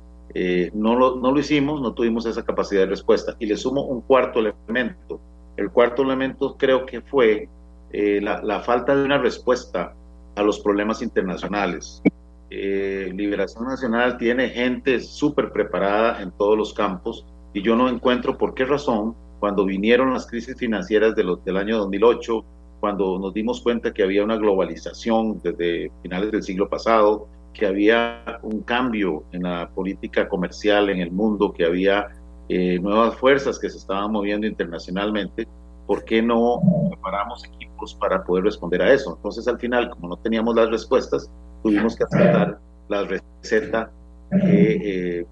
no, 0.74 0.96
lo, 0.96 1.16
no 1.16 1.32
lo 1.32 1.38
hicimos, 1.38 1.80
no 1.80 1.92
tuvimos 1.92 2.26
esa 2.26 2.44
capacidad 2.44 2.82
de 2.82 2.86
respuesta. 2.86 3.36
Y 3.38 3.46
le 3.46 3.56
sumo 3.56 3.82
un 3.82 4.00
cuarto 4.02 4.40
elemento. 4.40 5.20
El 5.56 5.70
cuarto 5.70 6.02
elemento 6.02 6.56
creo 6.56 6.84
que 6.86 7.00
fue 7.00 7.48
la, 7.92 8.42
la, 8.42 8.60
falta 8.60 8.94
de 8.94 9.04
una 9.04 9.18
respuesta 9.18 9.94
a 10.36 10.42
los 10.42 10.60
problemas 10.60 11.02
internacionales. 11.02 12.02
Eh, 12.50 13.10
Liberación 13.14 13.64
Nacional 13.64 14.18
tiene 14.18 14.50
gente 14.50 15.00
súper 15.00 15.50
preparada 15.50 16.22
en 16.22 16.30
todos 16.30 16.56
los 16.56 16.72
campos 16.72 17.26
y 17.52 17.62
yo 17.62 17.74
no 17.74 17.88
encuentro 17.88 18.38
por 18.38 18.54
qué 18.54 18.64
razón 18.64 19.16
cuando 19.40 19.64
vinieron 19.64 20.12
las 20.12 20.26
crisis 20.26 20.56
financieras 20.56 21.16
de 21.16 21.24
los, 21.24 21.44
del 21.44 21.56
año 21.56 21.78
2008, 21.78 22.44
cuando 22.80 23.18
nos 23.18 23.32
dimos 23.34 23.60
cuenta 23.60 23.92
que 23.92 24.02
había 24.02 24.24
una 24.24 24.36
globalización 24.36 25.40
desde 25.42 25.90
finales 26.02 26.30
del 26.32 26.42
siglo 26.42 26.68
pasado, 26.68 27.28
que 27.52 27.66
había 27.66 28.38
un 28.42 28.60
cambio 28.62 29.24
en 29.32 29.44
la 29.44 29.70
política 29.70 30.28
comercial 30.28 30.90
en 30.90 31.00
el 31.00 31.10
mundo, 31.10 31.52
que 31.52 31.64
había 31.64 32.08
eh, 32.48 32.78
nuevas 32.78 33.16
fuerzas 33.16 33.58
que 33.58 33.70
se 33.70 33.78
estaban 33.78 34.12
moviendo 34.12 34.46
internacionalmente, 34.46 35.48
¿por 35.86 36.04
qué 36.04 36.20
no 36.20 36.60
preparamos 36.90 37.44
equipos 37.44 37.94
para 37.94 38.22
poder 38.24 38.44
responder 38.44 38.82
a 38.82 38.92
eso? 38.92 39.14
Entonces, 39.16 39.48
al 39.48 39.58
final, 39.58 39.90
como 39.90 40.08
no 40.08 40.16
teníamos 40.16 40.54
las 40.54 40.70
respuestas, 40.70 41.30
tuvimos 41.62 41.96
que 41.96 42.04
aceptar 42.04 42.58
la 42.88 43.04
receta 43.04 43.90
que 44.30 45.20
eh, 45.20 45.26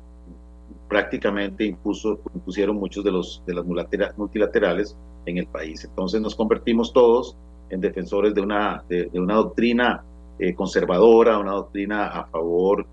prácticamente 0.88 1.64
impuso, 1.64 2.20
impusieron 2.34 2.76
muchos 2.76 3.04
de, 3.04 3.10
los, 3.10 3.42
de 3.46 3.54
las 3.54 4.16
multilaterales 4.16 4.96
en 5.26 5.38
el 5.38 5.47
país. 5.47 5.85
Entonces 5.85 6.21
nos 6.21 6.35
convertimos 6.35 6.93
todos 6.93 7.37
en 7.71 7.81
defensores 7.81 8.35
de 8.35 8.40
una, 8.40 8.85
de, 8.88 9.11
una 9.14 9.35
doctrina 9.35 10.04
eh, 10.38 10.54
conservadora, 10.54 11.38
una 11.38 11.52
doctrina 11.52 12.07
a 12.09 12.26
favor 12.26 12.87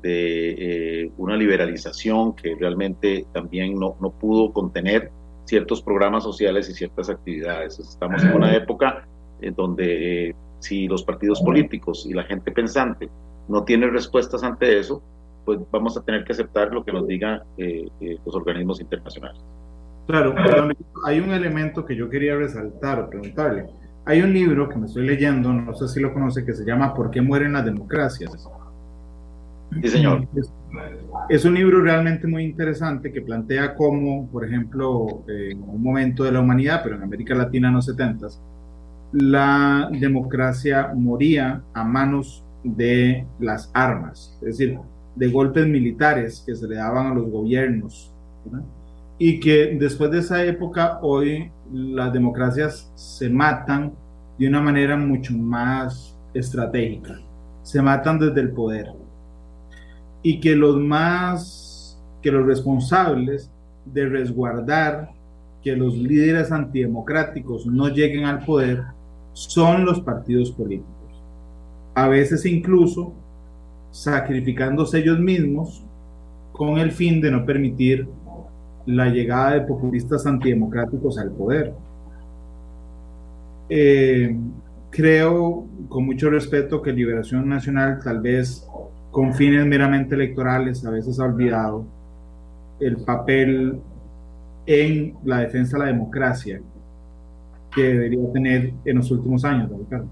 de 0.00 1.04
eh, 1.04 1.12
una 1.18 1.36
liberalización 1.36 2.34
que 2.34 2.56
realmente 2.56 3.26
también 3.32 3.78
no, 3.78 3.96
no 4.00 4.10
pudo 4.10 4.52
contener 4.52 5.10
ciertos 5.44 5.82
programas 5.82 6.24
sociales 6.24 6.68
y 6.68 6.74
ciertas 6.74 7.08
actividades. 7.08 7.78
Estamos 7.78 8.22
en 8.24 8.32
una 8.32 8.54
época 8.56 9.06
en 9.40 9.54
donde 9.54 10.28
eh, 10.28 10.34
si 10.60 10.86
los 10.86 11.04
partidos 11.04 11.40
políticos 11.40 12.06
y 12.08 12.14
la 12.14 12.24
gente 12.24 12.52
pensante 12.52 13.10
no 13.48 13.64
tienen 13.64 13.92
respuestas 13.92 14.42
ante 14.42 14.78
eso, 14.78 15.02
pues 15.44 15.58
vamos 15.70 15.96
a 15.96 16.02
tener 16.02 16.24
que 16.24 16.32
aceptar 16.32 16.72
lo 16.72 16.84
que 16.84 16.92
nos 16.92 17.06
digan 17.06 17.42
eh, 17.58 17.88
eh, 18.00 18.18
los 18.24 18.34
organismos 18.34 18.80
internacionales. 18.80 19.42
Claro, 20.06 20.34
hay 21.04 21.20
un 21.20 21.30
elemento 21.30 21.84
que 21.84 21.96
yo 21.96 22.08
quería 22.08 22.36
resaltar 22.36 23.00
o 23.00 23.08
preguntarle. 23.08 23.66
Hay 24.04 24.20
un 24.20 24.32
libro 24.32 24.68
que 24.68 24.76
me 24.76 24.86
estoy 24.86 25.06
leyendo, 25.06 25.52
no 25.52 25.74
sé 25.74 25.86
si 25.88 26.00
lo 26.00 26.12
conoce, 26.12 26.44
que 26.44 26.54
se 26.54 26.64
llama 26.64 26.92
¿Por 26.92 27.10
qué 27.10 27.22
mueren 27.22 27.52
las 27.52 27.64
democracias? 27.64 28.48
Sí, 29.80 29.88
señor. 29.88 30.26
Es, 31.28 31.44
un 31.44 31.54
libro 31.54 31.80
realmente 31.80 32.26
muy 32.26 32.44
interesante 32.44 33.12
que 33.12 33.22
plantea 33.22 33.74
cómo, 33.74 34.28
por 34.30 34.44
ejemplo, 34.44 35.24
en 35.28 35.62
un 35.62 35.82
momento 35.82 36.24
de 36.24 36.32
la 36.32 36.40
humanidad, 36.40 36.80
pero 36.82 36.96
en 36.96 37.02
América 37.02 37.34
Latina 37.34 37.68
en 37.68 37.74
los 37.74 37.86
70 37.86 38.28
la 39.12 39.90
democracia 39.92 40.90
moría 40.94 41.62
a 41.74 41.84
manos 41.84 42.44
de 42.64 43.26
las 43.40 43.70
armas, 43.74 44.38
es 44.40 44.58
decir, 44.58 44.78
de 45.14 45.28
golpes 45.28 45.66
militares 45.66 46.42
que 46.46 46.54
se 46.54 46.66
le 46.66 46.76
daban 46.76 47.08
a 47.08 47.14
los 47.14 47.30
gobiernos. 47.30 48.10
Y 49.24 49.38
que 49.38 49.76
después 49.78 50.10
de 50.10 50.18
esa 50.18 50.44
época, 50.44 50.98
hoy 51.00 51.48
las 51.72 52.12
democracias 52.12 52.90
se 52.96 53.30
matan 53.30 53.92
de 54.36 54.48
una 54.48 54.60
manera 54.60 54.96
mucho 54.96 55.32
más 55.32 56.18
estratégica. 56.34 57.20
Se 57.62 57.80
matan 57.80 58.18
desde 58.18 58.40
el 58.40 58.50
poder 58.50 58.88
y 60.24 60.40
que 60.40 60.56
los 60.56 60.76
más, 60.76 62.02
que 62.20 62.32
los 62.32 62.44
responsables 62.44 63.48
de 63.84 64.08
resguardar 64.08 65.12
que 65.62 65.76
los 65.76 65.96
líderes 65.96 66.50
antidemocráticos 66.50 67.64
no 67.64 67.90
lleguen 67.90 68.24
al 68.24 68.44
poder 68.44 68.82
son 69.34 69.84
los 69.84 70.00
partidos 70.00 70.50
políticos. 70.50 71.22
A 71.94 72.08
veces 72.08 72.44
incluso 72.44 73.12
sacrificándose 73.92 74.98
ellos 74.98 75.20
mismos 75.20 75.84
con 76.50 76.78
el 76.78 76.90
fin 76.90 77.20
de 77.20 77.30
no 77.30 77.46
permitir 77.46 78.08
la 78.86 79.06
llegada 79.06 79.52
de 79.52 79.60
populistas 79.62 80.26
antidemocráticos 80.26 81.18
al 81.18 81.30
poder. 81.30 81.72
Eh, 83.68 84.36
creo 84.90 85.66
con 85.88 86.04
mucho 86.04 86.28
respeto 86.30 86.82
que 86.82 86.92
Liberación 86.92 87.48
Nacional 87.48 88.00
tal 88.02 88.20
vez 88.20 88.66
con 89.10 89.34
fines 89.34 89.66
meramente 89.66 90.14
electorales, 90.14 90.84
a 90.86 90.90
veces 90.90 91.20
ha 91.20 91.24
olvidado 91.24 91.84
el 92.80 92.96
papel 93.04 93.80
en 94.66 95.14
la 95.24 95.40
defensa 95.40 95.76
de 95.76 95.84
la 95.84 95.90
democracia 95.92 96.60
que 97.74 97.82
debería 97.82 98.32
tener 98.32 98.72
en 98.84 98.96
los 98.96 99.10
últimos 99.10 99.44
años, 99.44 99.70
Ricardo. 99.70 100.08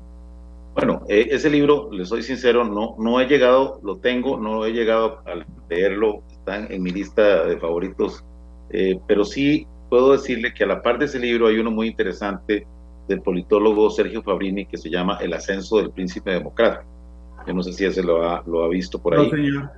Bueno, 0.74 1.02
eh, 1.08 1.28
ese 1.30 1.50
libro, 1.50 1.90
le 1.90 2.04
soy 2.04 2.22
sincero, 2.22 2.64
no, 2.64 2.94
no 2.98 3.20
he 3.20 3.26
llegado, 3.26 3.80
lo 3.82 3.98
tengo, 3.98 4.38
no 4.38 4.64
he 4.64 4.72
llegado 4.72 5.18
a 5.26 5.44
leerlo, 5.68 6.22
está 6.30 6.66
en, 6.66 6.82
mi 6.82 6.90
lista 6.90 7.44
de 7.44 7.58
favoritos, 7.58 8.24
eh, 8.72 8.98
pero 9.06 9.24
sí 9.24 9.66
puedo 9.88 10.12
decirle 10.12 10.54
que 10.54 10.64
a 10.64 10.66
la 10.66 10.82
par 10.82 10.98
de 10.98 11.06
ese 11.06 11.18
libro 11.18 11.48
hay 11.48 11.58
uno 11.58 11.70
muy 11.70 11.88
interesante 11.88 12.66
del 13.08 13.22
politólogo 13.22 13.90
Sergio 13.90 14.22
Fabrini 14.22 14.66
que 14.66 14.76
se 14.76 14.88
llama 14.88 15.18
El 15.20 15.32
ascenso 15.32 15.78
del 15.78 15.90
príncipe 15.90 16.30
democrático 16.30 17.00
yo 17.46 17.54
no 17.54 17.62
sé 17.62 17.72
si 17.72 17.84
ese 17.84 18.02
lo 18.02 18.28
ha, 18.28 18.42
lo 18.46 18.64
ha 18.64 18.68
visto 18.68 19.00
por 19.00 19.14
ahí. 19.14 19.24
No, 19.24 19.30
señor. 19.30 19.70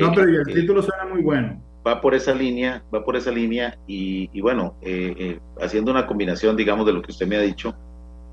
no, 0.00 0.12
pero 0.14 0.42
el 0.42 0.54
título 0.54 0.82
suena 0.82 1.06
muy 1.06 1.22
bueno. 1.22 1.60
Va 1.86 2.00
por 2.00 2.14
esa 2.14 2.34
línea, 2.34 2.82
va 2.94 3.02
por 3.04 3.16
esa 3.16 3.30
línea 3.30 3.78
y, 3.86 4.40
bueno, 4.40 4.74
eh, 4.82 5.14
eh, 5.18 5.38
haciendo 5.60 5.90
una 5.90 6.06
combinación, 6.06 6.56
digamos, 6.56 6.84
de 6.84 6.92
lo 6.92 7.00
que 7.00 7.10
usted 7.10 7.26
me 7.26 7.36
ha 7.36 7.40
dicho, 7.40 7.74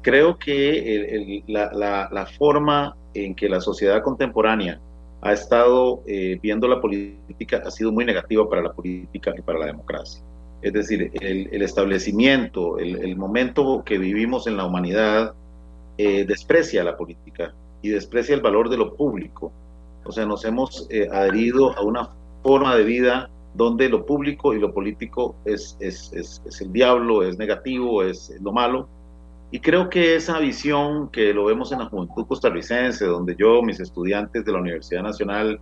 creo 0.01 0.38
que 0.38 1.46
la, 1.48 1.72
la, 1.74 2.10
la, 2.12 2.25
forma 2.25 2.96
en 3.13 3.36
que 3.36 3.48
la 3.48 3.62
sociedad 3.62 4.04
contemporánea 4.04 4.82
ha 5.27 5.34
estado 5.34 6.03
eh, 6.07 6.39
viendo 6.41 6.67
la 6.67 6.79
política 6.79 7.63
ha 7.65 7.72
sido 7.72 7.91
muy 7.91 8.05
negativa 8.05 8.50
para 8.50 8.62
la 8.62 8.74
política 8.74 9.34
y 9.38 9.41
para 9.41 9.60
la 9.60 9.65
democracia. 9.67 10.22
Es 10.62 10.74
decir, 10.74 11.12
el, 11.22 11.50
el 11.51 11.62
establecimiento, 11.62 12.79
el, 12.79 12.98
el, 12.98 13.15
momento 13.15 13.84
que 13.86 13.98
vivimos 13.98 14.48
en 14.48 14.57
la 14.57 14.65
humanidad 14.65 15.34
desprecia 15.98 16.84
la 16.84 16.96
política, 16.96 17.53
y 17.81 17.89
desprecia 17.89 18.36
el 18.36 18.41
valor 18.41 18.69
de 18.69 18.77
lo 18.77 18.96
público. 18.96 19.51
O 20.05 20.12
sea, 20.12 20.25
nos 20.25 20.46
hemos 20.46 20.88
eh, 20.89 21.07
adherido 21.12 21.77
a 21.77 21.81
una 21.81 22.10
forma 22.43 22.75
de 22.75 22.84
vida 22.84 23.29
donde 23.53 23.89
lo 23.89 24.05
público 24.05 24.53
y 24.53 24.60
lo 24.60 24.74
político 24.74 25.36
es, 25.46 25.77
es, 25.79 26.12
es, 26.13 26.62
el 26.62 26.72
diablo, 26.72 27.24
es 27.24 27.38
negativo, 27.38 28.03
es 28.03 28.34
lo 28.41 28.51
malo. 28.51 28.88
Y 29.50 29.60
creo 29.60 29.89
que 29.89 30.16
esa 30.16 30.39
visión 30.39 31.10
que 31.10 31.34
lo 31.34 31.46
vemos 31.46 31.72
en 31.72 31.80
la 31.80 31.86
juventud 31.86 32.25
costarricense, 32.27 33.06
donde 33.06 33.36
yo, 33.38 33.62
mis 33.62 33.80
estudiantes 33.80 34.44
de 34.44 34.51
la 34.51 34.60
Universidad 34.60 35.04
Nacional 35.04 35.60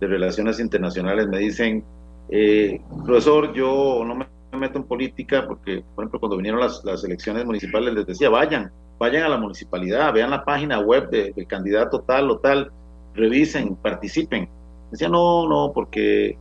de 0.00 0.06
Relaciones 0.06 0.58
Internacionales 0.58 1.28
me 1.28 1.38
dicen, 1.38 1.84
eh, 2.30 2.80
profesor, 3.04 3.52
yo 3.52 4.02
no 4.06 4.14
me 4.14 4.26
meto 4.58 4.78
en 4.78 4.84
política 4.84 5.44
porque, 5.46 5.84
por 5.94 6.04
ejemplo, 6.04 6.20
cuando 6.20 6.36
vinieron 6.36 6.60
las, 6.60 6.82
las 6.84 7.04
elecciones 7.04 7.44
municipales 7.44 7.92
les 7.92 8.06
decía, 8.06 8.30
vayan, 8.30 8.72
vayan 8.98 9.24
a 9.24 9.28
la 9.28 9.36
municipalidad, 9.36 10.14
vean 10.14 10.30
la 10.30 10.44
página 10.44 10.80
web 10.80 11.10
del 11.10 11.46
candidato 11.46 12.00
tal 12.00 12.30
o 12.30 12.38
tal, 12.38 12.72
revisen, 13.14 13.76
participen. 13.76 14.48
Decía, 14.90 15.10
no, 15.10 15.46
no, 15.46 15.72
porque 15.74 16.38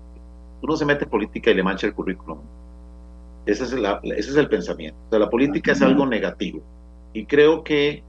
uno 0.61 0.77
se 0.77 0.85
mete 0.85 1.03
en 1.03 1.09
política 1.09 1.51
y 1.51 1.55
le 1.55 1.63
mancha 1.63 1.87
el 1.87 1.93
currículum. 1.93 2.39
Ese 3.45 3.65
es, 3.65 3.73
ese 3.73 4.31
es 4.31 4.35
el 4.37 4.47
pensamiento. 4.47 4.97
O 5.07 5.09
sea, 5.09 5.19
la 5.19 5.29
política 5.29 5.73
es 5.73 5.81
algo 5.81 6.05
negativo. 6.05 6.61
Y 7.15 7.25
creo 7.25 7.63
que 7.63 8.03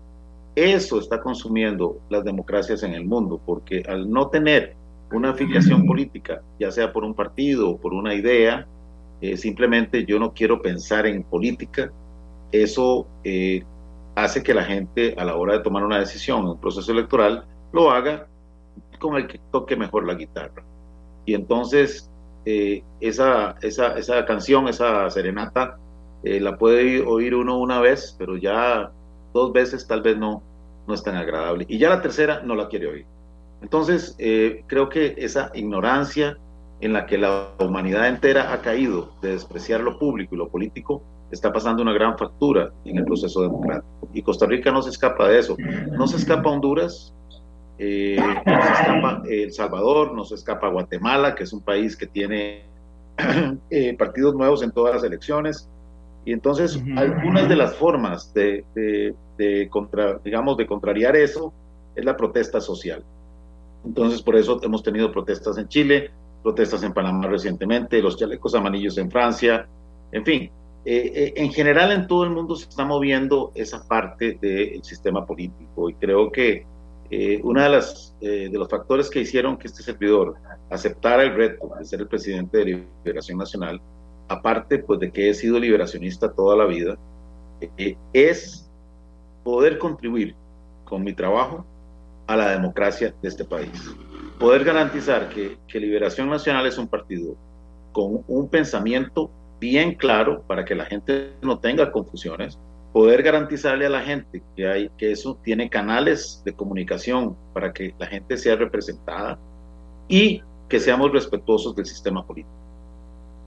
eso 0.57 0.99
está 0.99 1.21
consumiendo 1.21 2.01
las 2.11 2.25
democracias 2.25 2.83
en 2.83 2.93
el 2.93 3.05
mundo, 3.05 3.41
porque 3.47 3.85
al 3.89 4.11
no 4.11 4.29
tener 4.31 4.75
una 5.13 5.31
afiliación 5.31 5.87
política, 5.87 6.43
ya 6.59 6.73
sea 6.73 6.93
por 6.93 7.05
un 7.05 7.15
partido 7.15 7.71
o 7.71 7.79
por 7.79 7.95
una 7.95 8.15
idea, 8.15 8.67
eh, 9.21 9.37
simplemente 9.37 10.05
yo 10.05 10.19
no 10.19 10.33
quiero 10.35 10.61
pensar 10.61 11.07
en 11.07 11.23
política, 11.23 11.93
eso 12.51 13.07
eh, 13.23 13.63
hace 14.17 14.43
que 14.43 14.53
la 14.53 14.65
gente 14.65 15.15
a 15.17 15.25
la 15.25 15.37
hora 15.37 15.53
de 15.55 15.63
tomar 15.63 15.85
una 15.85 16.01
decisión 16.01 16.41
en 16.41 16.49
un 16.49 16.61
proceso 16.61 16.91
electoral 16.91 17.45
lo 17.73 17.93
haga 17.93 18.27
con 18.99 19.15
el 19.15 19.29
que 19.29 19.39
toque 19.53 19.77
mejor 19.77 20.05
la 20.05 20.15
guitarra. 20.15 20.65
Y 21.27 21.35
entonces 21.35 22.11
eh, 22.45 22.83
esa, 23.01 23.55
esa, 23.63 23.97
esa, 23.97 24.25
canción, 24.25 24.67
esa 24.67 25.09
serenata, 25.11 25.79
eh, 26.23 26.41
la 26.41 26.57
puede 26.59 27.03
oír 27.03 27.37
uno 27.37 27.59
una 27.59 27.81
vez, 27.81 28.17
pero 28.19 28.37
ya 28.37 28.91
dos 29.37 29.53
veces 29.53 29.87
tal 29.87 30.03
vez 30.03 30.17
no, 30.17 30.43
no 30.87 30.95
es 30.95 31.03
tan 31.03 31.17
agradable. 31.17 31.67
Y 31.69 31.79
ya 31.79 31.91
la 31.91 32.03
tercera 32.03 32.43
no 32.43 32.55
la 32.55 32.69
quiere 32.69 32.89
oír. 32.89 33.07
Entonces 33.63 34.17
eh, 34.19 34.65
creo 34.67 34.89
que 34.89 35.15
esa 35.19 35.51
ignorancia 35.55 36.39
en 36.81 36.93
la 36.93 37.07
que 37.07 37.19
la 37.19 37.49
humanidad 37.59 38.09
entera 38.09 38.53
ha 38.53 38.61
caído 38.61 39.13
de 39.23 39.31
despreciar 39.31 39.81
lo 39.81 39.99
público 39.99 40.35
y 40.35 40.39
lo 40.39 40.49
político 40.49 41.03
está 41.31 41.53
pasando 41.53 41.83
una 41.83 41.93
gran 41.93 42.17
factura 42.19 42.73
en 42.85 42.99
el 42.99 43.05
proceso 43.05 43.43
democrático. 43.43 44.09
Y 44.13 44.23
Costa 44.23 44.47
Rica 44.47 44.71
no 44.71 44.83
se 44.83 44.91
escapa 44.91 45.29
de 45.29 45.39
eso. 45.39 45.57
No 45.93 46.07
se 46.07 46.17
escapa 46.17 46.51
Honduras, 46.51 47.15
eh, 47.79 48.17
no 48.19 48.63
se 48.63 48.73
escapa 48.73 49.23
El 49.29 49.53
Salvador, 49.53 50.15
no 50.15 50.25
se 50.25 50.35
escapa 50.35 50.69
Guatemala, 50.69 51.35
que 51.35 51.45
es 51.45 51.53
un 51.53 51.63
país 51.63 51.97
que 51.97 52.07
tiene 52.07 52.65
eh, 53.71 53.97
partidos 53.97 54.35
nuevos 54.35 54.63
en 54.63 54.71
todas 54.71 54.95
las 54.95 55.05
elecciones. 55.05 55.69
Y 56.27 56.33
entonces, 56.33 56.83
algunas 56.97 57.49
de 57.49 57.55
las 57.55 57.77
formas 57.77 58.35
de, 58.35 58.65
de, 58.75 59.69
contra, 59.71 60.19
digamos, 60.25 60.57
de 60.57 60.67
contrariar 60.67 61.15
eso 61.15 61.53
es 61.95 62.05
la 62.05 62.17
protesta 62.17 62.61
social. 62.61 63.05
Entonces, 63.85 64.21
por 64.23 64.35
eso 64.35 64.61
hemos 64.65 64.83
tenido 64.83 65.13
protestas 65.13 65.57
en 65.57 65.69
Chile, 65.69 66.11
protestas 66.43 66.83
en 66.83 66.93
Panamá 66.93 67.29
recientemente, 67.29 68.03
los 68.03 68.19
chalecos 68.19 68.57
amarillos 68.57 68.99
en 68.99 69.09
Francia, 69.09 69.69
en 70.11 70.25
fin, 70.25 70.51
eh, 70.85 71.13
eh, 71.15 71.33
en 71.37 71.53
general 71.53 71.93
en 71.93 72.09
todo 72.09 72.25
el 72.25 72.31
mundo 72.31 72.57
se 72.57 72.69
está 72.69 72.85
moviendo 72.85 73.53
esa 73.55 73.87
parte 73.87 74.37
del 74.41 74.83
sistema 74.83 75.25
político 75.25 75.91
y 75.91 75.95
creo 75.95 76.31
que 76.33 76.67
eh, 77.11 77.41
uno 77.45 77.63
de, 77.63 77.69
las, 77.69 78.17
de 78.21 78.51
los 78.53 78.69
factores 78.69 79.11
que 79.11 79.21
hicieron 79.21 79.57
que 79.57 79.69
este 79.69 79.85
servidor 79.85 80.35
aceptara 80.71 81.23
el 81.23 81.35
reto 81.35 81.71
de 81.79 81.85
ser 81.85 82.01
el 82.01 82.09
presidente 82.09 82.59
de 82.59 82.87
Liberación 83.05 83.39
Nacional, 83.39 83.81
aparte 84.29 84.79
pues 84.79 85.01
de 85.01 85.11
que 85.11 85.31
he 85.31 85.35
sido 85.35 85.59
liberacionista 85.59 86.33
toda 86.33 86.57
la 86.57 86.67
vida, 86.67 86.97
es 88.13 88.71
poder 89.45 89.79
contribuir 89.79 90.35
con 90.85 91.03
mi 91.03 91.13
trabajo 91.13 91.65
a 92.27 92.37
la 92.37 92.51
democracia 92.51 93.15
de 93.23 93.29
este 93.29 93.45
país. 93.45 93.95
Poder 94.39 94.65
garantizar 94.65 95.29
que, 95.29 95.57
que 95.67 95.81
Liberación 95.81 96.29
Nacional 96.29 96.67
es 96.67 96.77
un 96.79 96.89
partido 96.89 97.37
con 97.93 98.25
un 98.29 98.49
pensamiento 98.49 99.31
bien 99.59 99.95
claro 99.95 100.43
para 100.43 100.65
que 100.65 100.75
la 100.75 100.85
gente 100.85 101.33
no 101.41 101.59
tenga 101.59 101.91
confusiones, 101.91 102.59
poder 102.93 103.23
garantizarle 103.23 103.87
a 103.87 103.91
la 103.91 104.03
gente 104.03 104.43
que, 104.55 104.67
hay, 104.67 104.91
que 104.99 105.13
eso 105.13 105.39
tiene 105.43 105.71
canales 105.71 106.43
de 106.45 106.55
comunicación 106.55 107.37
para 107.55 107.73
que 107.73 107.95
la 107.99 108.07
gente 108.07 108.37
sea 108.37 108.57
representada 108.57 109.39
y 110.09 110.43
que 110.69 110.81
seamos 110.81 111.13
respetuosos 111.13 111.75
del 111.77 111.87
sistema 111.87 112.27
político. 112.27 112.66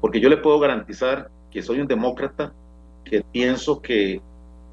Porque 0.01 0.19
yo 0.19 0.29
le 0.29 0.37
puedo 0.37 0.59
garantizar 0.59 1.29
que 1.51 1.61
soy 1.61 1.79
un 1.79 1.87
demócrata, 1.87 2.53
que 3.03 3.23
pienso 3.31 3.81
que 3.81 4.21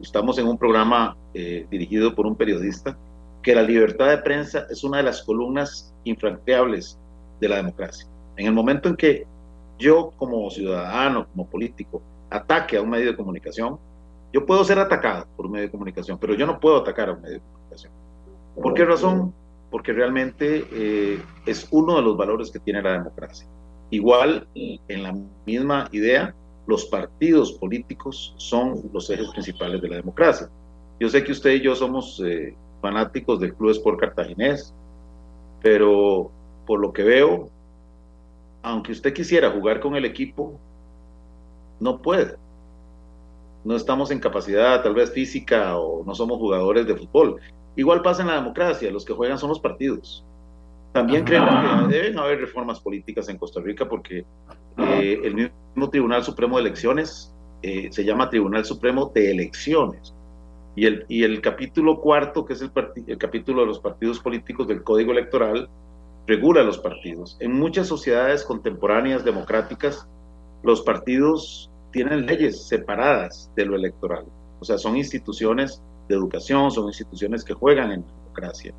estamos 0.00 0.38
en 0.38 0.46
un 0.46 0.58
programa 0.58 1.16
eh, 1.34 1.66
dirigido 1.70 2.14
por 2.14 2.26
un 2.26 2.36
periodista, 2.36 2.96
que 3.42 3.54
la 3.54 3.62
libertad 3.62 4.08
de 4.08 4.18
prensa 4.18 4.66
es 4.70 4.84
una 4.84 4.98
de 4.98 5.04
las 5.04 5.22
columnas 5.22 5.94
infranqueables 6.04 6.98
de 7.40 7.48
la 7.48 7.56
democracia. 7.56 8.06
En 8.36 8.46
el 8.46 8.52
momento 8.52 8.88
en 8.88 8.96
que 8.96 9.26
yo 9.78 10.12
como 10.16 10.50
ciudadano, 10.50 11.26
como 11.28 11.46
político, 11.46 12.02
ataque 12.30 12.76
a 12.76 12.82
un 12.82 12.90
medio 12.90 13.10
de 13.10 13.16
comunicación, 13.16 13.78
yo 14.32 14.44
puedo 14.44 14.64
ser 14.64 14.78
atacado 14.78 15.26
por 15.36 15.46
un 15.46 15.52
medio 15.52 15.66
de 15.66 15.70
comunicación, 15.70 16.18
pero 16.18 16.34
yo 16.34 16.46
no 16.46 16.58
puedo 16.58 16.78
atacar 16.78 17.08
a 17.08 17.12
un 17.12 17.22
medio 17.22 17.36
de 17.36 17.40
comunicación. 17.40 17.92
¿Por 18.60 18.74
qué 18.74 18.84
razón? 18.84 19.32
Porque 19.70 19.92
realmente 19.92 20.66
eh, 20.72 21.22
es 21.44 21.68
uno 21.70 21.96
de 21.96 22.02
los 22.02 22.16
valores 22.16 22.50
que 22.50 22.58
tiene 22.58 22.82
la 22.82 22.92
democracia. 22.92 23.46
Igual, 23.90 24.48
en 24.54 25.02
la 25.02 25.16
misma 25.46 25.88
idea, 25.92 26.34
los 26.66 26.86
partidos 26.86 27.52
políticos 27.52 28.34
son 28.36 28.82
los 28.92 29.08
ejes 29.10 29.28
principales 29.30 29.80
de 29.80 29.88
la 29.88 29.96
democracia. 29.96 30.48
Yo 30.98 31.08
sé 31.08 31.22
que 31.22 31.32
usted 31.32 31.52
y 31.52 31.60
yo 31.60 31.76
somos 31.76 32.20
eh, 32.24 32.56
fanáticos 32.80 33.38
del 33.38 33.54
Club 33.54 33.70
Sport 33.70 34.00
Cartaginés, 34.00 34.74
pero 35.62 36.30
por 36.66 36.80
lo 36.80 36.92
que 36.92 37.04
veo, 37.04 37.48
aunque 38.62 38.92
usted 38.92 39.12
quisiera 39.12 39.50
jugar 39.50 39.80
con 39.80 39.94
el 39.94 40.04
equipo, 40.04 40.58
no 41.78 42.02
puede. 42.02 42.36
No 43.64 43.76
estamos 43.76 44.10
en 44.10 44.20
capacidad 44.20 44.82
tal 44.82 44.94
vez 44.94 45.12
física 45.12 45.76
o 45.78 46.04
no 46.04 46.14
somos 46.14 46.38
jugadores 46.38 46.86
de 46.86 46.96
fútbol. 46.96 47.40
Igual 47.76 48.02
pasa 48.02 48.22
en 48.22 48.28
la 48.28 48.36
democracia, 48.36 48.90
los 48.90 49.04
que 49.04 49.12
juegan 49.12 49.38
son 49.38 49.50
los 49.50 49.60
partidos. 49.60 50.24
También 50.96 51.24
creo 51.24 51.44
que 51.44 51.94
deben 51.94 52.18
haber 52.18 52.40
reformas 52.40 52.80
políticas 52.80 53.28
en 53.28 53.36
Costa 53.36 53.60
Rica 53.60 53.86
porque 53.86 54.24
eh, 54.78 55.20
el 55.24 55.34
mismo 55.34 55.90
Tribunal 55.90 56.24
Supremo 56.24 56.56
de 56.56 56.62
Elecciones 56.62 57.34
eh, 57.60 57.88
se 57.92 58.02
llama 58.02 58.30
Tribunal 58.30 58.64
Supremo 58.64 59.12
de 59.14 59.30
Elecciones. 59.30 60.14
Y 60.74 60.86
el, 60.86 61.04
y 61.06 61.24
el 61.24 61.42
capítulo 61.42 62.00
cuarto, 62.00 62.46
que 62.46 62.54
es 62.54 62.62
el, 62.62 62.70
el 63.08 63.18
capítulo 63.18 63.60
de 63.60 63.66
los 63.66 63.78
partidos 63.78 64.20
políticos 64.20 64.68
del 64.68 64.82
Código 64.82 65.12
Electoral, 65.12 65.68
regula 66.26 66.62
los 66.62 66.78
partidos. 66.78 67.36
En 67.40 67.52
muchas 67.52 67.88
sociedades 67.88 68.42
contemporáneas 68.42 69.22
democráticas, 69.22 70.08
los 70.62 70.80
partidos 70.80 71.70
tienen 71.92 72.24
leyes 72.24 72.68
separadas 72.68 73.52
de 73.54 73.66
lo 73.66 73.76
electoral. 73.76 74.24
O 74.60 74.64
sea, 74.64 74.78
son 74.78 74.96
instituciones 74.96 75.82
de 76.08 76.14
educación, 76.14 76.70
son 76.70 76.86
instituciones 76.86 77.44
que 77.44 77.52
juegan 77.52 77.92
en 77.92 78.02
democracia. 78.02 78.72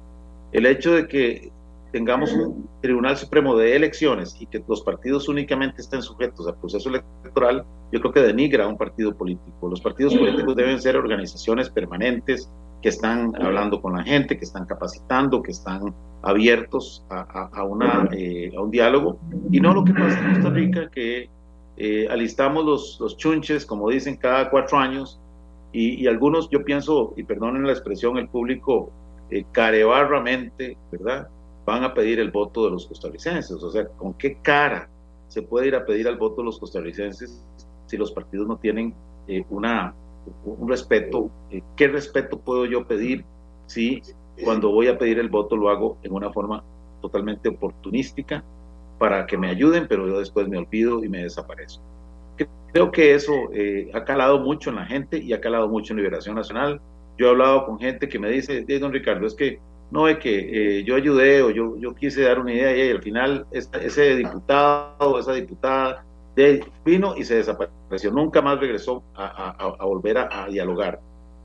El 0.51 0.65
hecho 0.65 0.93
de 0.93 1.07
que 1.07 1.51
tengamos 1.97 2.31
un 2.31 2.69
Tribunal 2.79 3.17
Supremo 3.17 3.57
de 3.57 3.75
elecciones 3.75 4.39
y 4.39 4.45
que 4.45 4.63
los 4.67 4.83
partidos 4.83 5.27
únicamente 5.29 5.81
estén 5.81 6.03
sujetos 6.03 6.47
al 6.47 6.55
proceso 6.59 6.89
electoral, 6.89 7.65
yo 7.91 7.99
creo 7.99 8.13
que 8.13 8.21
denigra 8.21 8.65
a 8.65 8.67
un 8.67 8.77
partido 8.77 9.17
político. 9.17 9.67
Los 9.67 9.81
partidos 9.81 10.15
políticos 10.15 10.55
deben 10.55 10.79
ser 10.79 10.95
organizaciones 10.95 11.71
permanentes 11.71 12.51
que 12.83 12.89
están 12.89 13.35
hablando 13.41 13.81
con 13.81 13.95
la 13.95 14.03
gente, 14.03 14.37
que 14.37 14.45
están 14.45 14.67
capacitando, 14.67 15.41
que 15.41 15.49
están 15.49 15.91
abiertos 16.21 17.03
a, 17.09 17.63
una, 17.63 18.07
eh, 18.11 18.51
a 18.55 18.61
un 18.61 18.69
diálogo, 18.69 19.17
y 19.51 19.59
no 19.59 19.73
lo 19.73 19.83
que 19.83 19.93
pasa 19.93 20.19
en 20.19 20.33
Costa 20.35 20.49
Rica, 20.51 20.91
que 20.91 21.31
eh, 21.77 22.07
alistamos 22.11 22.63
los, 22.63 22.99
los 22.99 23.17
chunches, 23.17 23.65
como 23.65 23.89
dicen, 23.89 24.17
cada 24.17 24.51
cuatro 24.51 24.77
años, 24.77 25.19
y, 25.73 26.05
algunos, 26.05 26.47
yo 26.51 26.63
pienso, 26.63 27.15
y 27.17 27.23
perdonen 27.23 27.65
la 27.65 27.71
expresión, 27.71 28.19
el 28.19 28.29
público 28.29 28.91
eh, 29.31 29.43
carebarramente, 29.51 30.77
¿verdad? 30.91 31.27
Van 31.67 31.83
a 31.83 31.93
pedir 31.93 32.19
el 32.21 32.31
voto 32.31 32.63
de 32.63 32.71
los 32.71 32.87
costarricenses. 32.87 33.61
O 33.61 33.69
sea, 33.69 33.85
¿con 33.89 34.13
qué 34.13 34.37
cara 34.41 34.89
se 35.27 35.41
puede 35.41 35.67
ir 35.67 35.75
a 35.75 35.85
pedir 35.85 36.07
el 36.07 36.17
voto 36.17 36.37
de 36.37 36.45
los 36.45 36.57
costarricenses 36.57 37.43
si 37.85 37.97
los 37.97 38.11
partidos 38.13 38.47
no 38.47 38.57
tienen 38.57 38.95
una, 39.49 39.93
un 40.45 40.69
respeto? 40.69 41.29
¿Qué 41.75 41.89
respeto 41.89 42.39
puedo 42.39 42.65
yo 42.65 42.87
pedir 42.87 43.25
si 43.65 44.01
cuando 44.43 44.71
voy 44.71 44.87
a 44.87 44.97
pedir 44.97 45.19
el 45.19 45.27
voto 45.27 45.57
lo 45.57 45.69
hago 45.69 45.97
en 46.03 46.13
una 46.13 46.31
forma 46.31 46.63
totalmente 47.01 47.49
oportunística 47.49 48.43
para 48.97 49.25
que 49.27 49.37
me 49.37 49.49
ayuden, 49.49 49.87
pero 49.87 50.07
yo 50.07 50.19
después 50.19 50.47
me 50.47 50.57
olvido 50.57 51.03
y 51.03 51.09
me 51.09 51.23
desaparezco. 51.23 51.83
Creo 52.71 52.91
que 52.91 53.13
eso 53.13 53.33
eh, 53.53 53.89
ha 53.93 54.03
calado 54.03 54.39
mucho 54.39 54.69
en 54.69 54.77
la 54.77 54.85
gente 54.85 55.17
y 55.17 55.33
ha 55.33 55.41
calado 55.41 55.67
mucho 55.67 55.93
en 55.93 55.97
Liberación 55.97 56.35
Nacional. 56.35 56.81
Yo 57.17 57.27
he 57.27 57.29
hablado 57.29 57.65
con 57.65 57.79
gente 57.79 58.07
que 58.07 58.19
me 58.19 58.29
dice, 58.29 58.63
don 58.79 58.93
Ricardo, 58.93 59.25
es 59.25 59.33
que 59.33 59.59
no 59.91 60.07
es 60.07 60.17
que 60.17 60.79
eh, 60.79 60.83
yo 60.83 60.95
ayudé 60.95 61.41
o 61.41 61.49
yo, 61.49 61.77
yo 61.77 61.95
quise 61.95 62.23
dar 62.23 62.39
una 62.39 62.53
idea 62.53 62.75
y 62.75 62.91
al 62.91 63.01
final 63.01 63.45
ese 63.51 64.15
diputado 64.15 64.95
o 64.99 65.19
esa 65.19 65.33
diputada 65.33 66.03
vino 66.85 67.15
y 67.17 67.23
se 67.23 67.35
desapareció, 67.35 68.11
nunca 68.11 68.41
más 68.41 68.59
regresó 68.59 69.03
a, 69.15 69.73
volver 69.81 70.17
a, 70.17 70.47
dialogar. 70.49 70.99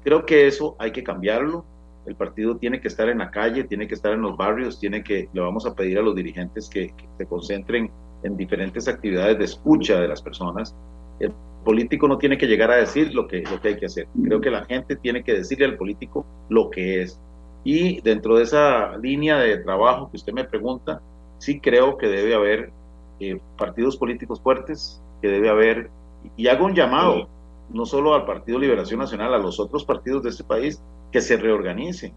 Creo 0.04 0.26
que 0.26 0.46
eso 0.46 0.76
hay 0.78 0.90
que 0.90 1.02
cambiarlo 1.02 1.64
el 2.06 2.16
partido 2.16 2.56
tiene 2.56 2.80
que 2.80 2.88
estar 2.88 3.08
en 3.08 3.18
la 3.18 3.30
calle, 3.30 3.64
tiene 3.64 3.86
que 3.86 3.94
estar 3.94 4.12
en 4.12 4.22
los 4.22 4.36
barrios, 4.36 4.80
tiene 4.80 5.04
que, 5.04 5.28
le 5.32 5.40
vamos 5.40 5.66
a 5.66 5.74
pedir 5.74 5.98
a 5.98 6.02
los 6.02 6.16
dirigentes 6.16 6.68
que, 6.68 6.92
se 7.16 7.26
concentren 7.26 7.90
en 8.24 8.36
diferentes 8.36 8.88
actividades 8.88 9.38
de 9.38 9.44
escucha 9.44 10.00
de 10.00 10.08
las 10.08 10.20
personas. 10.20 10.74
El 11.20 11.32
político 11.64 12.08
no 12.08 12.18
tiene 12.18 12.36
que 12.36 12.46
llegar 12.46 12.72
a 12.72 12.76
decir 12.76 13.14
lo 13.14 13.28
que, 13.28 13.42
lo 13.42 13.60
que 13.60 13.68
hay 13.68 13.76
que 13.76 13.86
hacer. 13.86 14.08
Creo 14.24 14.40
que 14.40 14.50
la 14.50 14.64
gente 14.64 14.96
tiene 14.96 15.22
que 15.22 15.34
decirle 15.34 15.66
al 15.66 15.76
político 15.76 16.26
lo 16.48 16.70
que 16.70 17.02
es. 17.02 17.20
Y 17.64 18.00
dentro 18.00 18.36
de 18.36 18.44
esa 18.44 18.96
línea 18.98 19.38
de 19.38 19.58
trabajo 19.58 20.10
que 20.10 20.16
usted 20.16 20.32
me 20.32 20.44
pregunta, 20.44 21.00
sí 21.38 21.60
creo 21.60 21.96
que 21.96 22.08
debe 22.08 22.34
haber 22.34 22.72
eh, 23.20 23.40
partidos 23.56 23.96
políticos 23.96 24.40
fuertes, 24.40 25.00
que 25.20 25.28
debe 25.28 25.48
haber, 25.48 25.90
y 26.36 26.48
hago 26.48 26.64
un 26.64 26.74
llamado, 26.74 27.28
no 27.70 27.86
solo 27.86 28.14
al 28.14 28.26
Partido 28.26 28.58
Liberación 28.58 29.00
Nacional, 29.00 29.32
a 29.34 29.38
los 29.38 29.60
otros 29.60 29.84
partidos 29.84 30.22
de 30.22 30.30
este 30.30 30.44
país, 30.44 30.82
que 31.12 31.20
se 31.20 31.36
reorganicen, 31.36 32.12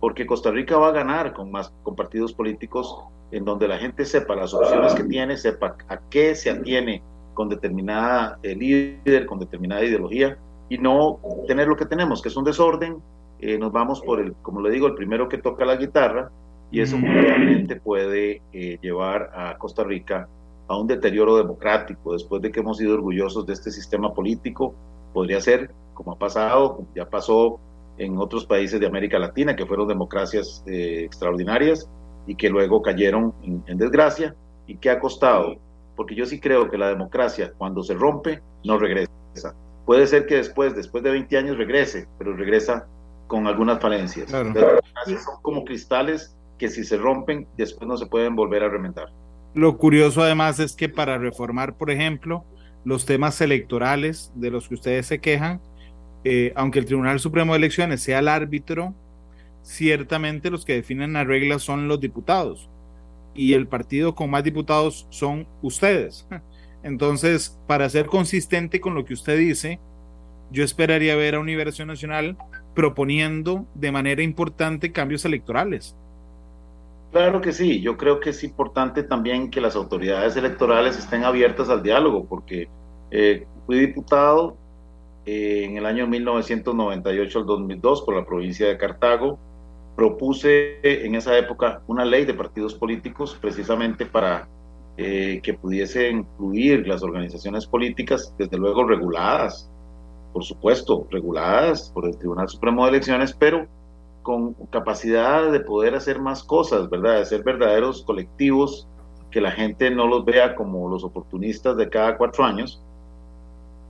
porque 0.00 0.26
Costa 0.26 0.50
Rica 0.50 0.78
va 0.78 0.88
a 0.88 0.92
ganar 0.92 1.32
con 1.32 1.50
más 1.50 1.72
con 1.82 1.96
partidos 1.96 2.32
políticos 2.32 3.02
en 3.32 3.44
donde 3.44 3.68
la 3.68 3.78
gente 3.78 4.04
sepa 4.04 4.36
las 4.36 4.54
opciones 4.54 4.94
que 4.94 5.04
tiene, 5.04 5.36
sepa 5.36 5.76
a 5.88 5.98
qué 6.08 6.34
se 6.34 6.50
atiene 6.50 7.02
con 7.34 7.48
determinada 7.48 8.38
eh, 8.42 8.54
líder, 8.54 9.26
con 9.26 9.38
determinada 9.38 9.84
ideología 9.84 10.38
y 10.68 10.78
no 10.78 11.18
tener 11.46 11.68
lo 11.68 11.76
que 11.76 11.86
tenemos, 11.86 12.22
que 12.22 12.28
es 12.28 12.36
un 12.36 12.44
desorden. 12.44 13.02
Eh, 13.40 13.58
nos 13.58 13.72
vamos 13.72 14.00
por 14.00 14.20
el, 14.20 14.34
como 14.42 14.60
le 14.60 14.70
digo, 14.70 14.86
el 14.86 14.94
primero 14.94 15.28
que 15.28 15.38
toca 15.38 15.64
la 15.64 15.76
guitarra 15.76 16.30
y 16.70 16.80
eso 16.80 16.98
realmente 17.00 17.76
puede 17.76 18.42
eh, 18.52 18.78
llevar 18.82 19.30
a 19.34 19.56
Costa 19.58 19.84
Rica 19.84 20.28
a 20.66 20.76
un 20.76 20.86
deterioro 20.86 21.36
democrático 21.36 22.12
después 22.12 22.42
de 22.42 22.52
que 22.52 22.60
hemos 22.60 22.76
sido 22.76 22.94
orgullosos 22.94 23.46
de 23.46 23.54
este 23.54 23.70
sistema 23.70 24.12
político. 24.12 24.74
Podría 25.14 25.40
ser, 25.40 25.70
como 25.94 26.12
ha 26.12 26.18
pasado, 26.18 26.84
ya 26.94 27.08
pasó 27.08 27.58
en 27.96 28.18
otros 28.18 28.44
países 28.44 28.78
de 28.78 28.86
América 28.86 29.18
Latina 29.18 29.56
que 29.56 29.66
fueron 29.66 29.88
democracias 29.88 30.62
eh, 30.66 31.04
extraordinarias 31.04 31.88
y 32.26 32.34
que 32.34 32.50
luego 32.50 32.82
cayeron 32.82 33.32
en, 33.42 33.78
desgracia 33.78 34.34
y 34.66 34.76
que 34.76 34.90
ha 34.90 35.00
costado, 35.00 35.56
porque 35.96 36.14
yo 36.14 36.26
sí 36.26 36.38
creo 36.38 36.70
que 36.70 36.76
la 36.76 36.90
democracia 36.90 37.52
cuando 37.56 37.82
se 37.82 37.94
rompe 37.94 38.42
no 38.64 38.78
regresa. 38.78 39.10
puede 39.86 40.06
ser 40.06 40.26
que 40.26 40.36
después, 40.36 40.76
después 40.76 41.02
de 41.02 41.10
20 41.10 41.38
años 41.38 41.56
regrese, 41.56 42.06
pero 42.18 42.36
regresa 42.36 42.86
con 43.28 43.46
algunas 43.46 43.80
falencias. 43.80 44.26
Claro. 44.26 44.52
son 45.06 45.42
como 45.42 45.64
cristales 45.64 46.36
que 46.58 46.68
si 46.68 46.82
se 46.82 46.96
rompen, 46.96 47.46
después 47.56 47.86
no 47.86 47.96
se 47.96 48.06
pueden 48.06 48.34
volver 48.34 48.64
a 48.64 48.68
remendar. 48.68 49.12
Lo 49.54 49.78
curioso 49.78 50.22
además 50.22 50.58
es 50.58 50.74
que 50.74 50.88
para 50.88 51.18
reformar, 51.18 51.76
por 51.76 51.90
ejemplo, 51.90 52.44
los 52.84 53.06
temas 53.06 53.40
electorales 53.40 54.32
de 54.34 54.50
los 54.50 54.68
que 54.68 54.74
ustedes 54.74 55.06
se 55.06 55.20
quejan, 55.20 55.60
eh, 56.24 56.52
aunque 56.56 56.80
el 56.80 56.86
Tribunal 56.86 57.20
Supremo 57.20 57.52
de 57.52 57.58
Elecciones 57.58 58.02
sea 58.02 58.18
el 58.18 58.28
árbitro, 58.28 58.94
ciertamente 59.62 60.50
los 60.50 60.64
que 60.64 60.74
definen 60.74 61.12
las 61.12 61.26
reglas 61.26 61.62
son 61.62 61.86
los 61.86 62.00
diputados 62.00 62.68
y 63.34 63.52
el 63.52 63.68
partido 63.68 64.14
con 64.14 64.30
más 64.30 64.42
diputados 64.42 65.06
son 65.10 65.46
ustedes. 65.62 66.26
Entonces, 66.82 67.58
para 67.66 67.88
ser 67.88 68.06
consistente 68.06 68.80
con 68.80 68.94
lo 68.94 69.04
que 69.04 69.14
usted 69.14 69.38
dice, 69.38 69.78
yo 70.50 70.64
esperaría 70.64 71.14
ver 71.16 71.34
a 71.34 71.40
Universo 71.40 71.84
Nacional 71.84 72.36
proponiendo 72.78 73.66
de 73.74 73.90
manera 73.90 74.22
importante 74.22 74.92
cambios 74.92 75.24
electorales. 75.24 75.96
Claro 77.10 77.40
que 77.40 77.52
sí, 77.52 77.80
yo 77.80 77.96
creo 77.96 78.20
que 78.20 78.30
es 78.30 78.44
importante 78.44 79.02
también 79.02 79.50
que 79.50 79.60
las 79.60 79.74
autoridades 79.74 80.36
electorales 80.36 80.96
estén 80.96 81.24
abiertas 81.24 81.70
al 81.70 81.82
diálogo, 81.82 82.26
porque 82.26 82.68
eh, 83.10 83.48
fui 83.66 83.80
diputado 83.80 84.56
eh, 85.26 85.64
en 85.64 85.76
el 85.76 85.86
año 85.86 86.06
1998 86.06 87.40
al 87.40 87.46
2002 87.46 88.02
por 88.02 88.14
la 88.14 88.24
provincia 88.24 88.68
de 88.68 88.78
Cartago, 88.78 89.40
propuse 89.96 90.78
en 90.84 91.16
esa 91.16 91.36
época 91.36 91.82
una 91.88 92.04
ley 92.04 92.26
de 92.26 92.34
partidos 92.34 92.76
políticos 92.76 93.36
precisamente 93.40 94.06
para 94.06 94.48
eh, 94.96 95.40
que 95.42 95.54
pudiese 95.54 96.10
incluir 96.10 96.86
las 96.86 97.02
organizaciones 97.02 97.66
políticas, 97.66 98.32
desde 98.38 98.56
luego 98.56 98.84
reguladas, 98.84 99.68
por 100.32 100.44
supuesto, 100.44 101.06
reguladas 101.10 101.90
por 101.90 102.06
el 102.06 102.16
Tribunal 102.16 102.48
Supremo 102.48 102.84
de 102.84 102.90
Elecciones, 102.90 103.32
pero 103.32 103.66
con 104.22 104.52
capacidad 104.70 105.50
de 105.50 105.60
poder 105.60 105.94
hacer 105.94 106.20
más 106.20 106.44
cosas, 106.44 106.90
¿verdad? 106.90 107.18
De 107.18 107.24
ser 107.24 107.42
verdaderos 107.42 108.02
colectivos, 108.02 108.86
que 109.30 109.40
la 109.40 109.50
gente 109.50 109.90
no 109.90 110.06
los 110.06 110.24
vea 110.24 110.54
como 110.54 110.88
los 110.88 111.04
oportunistas 111.04 111.76
de 111.76 111.88
cada 111.88 112.16
cuatro 112.16 112.44
años. 112.44 112.82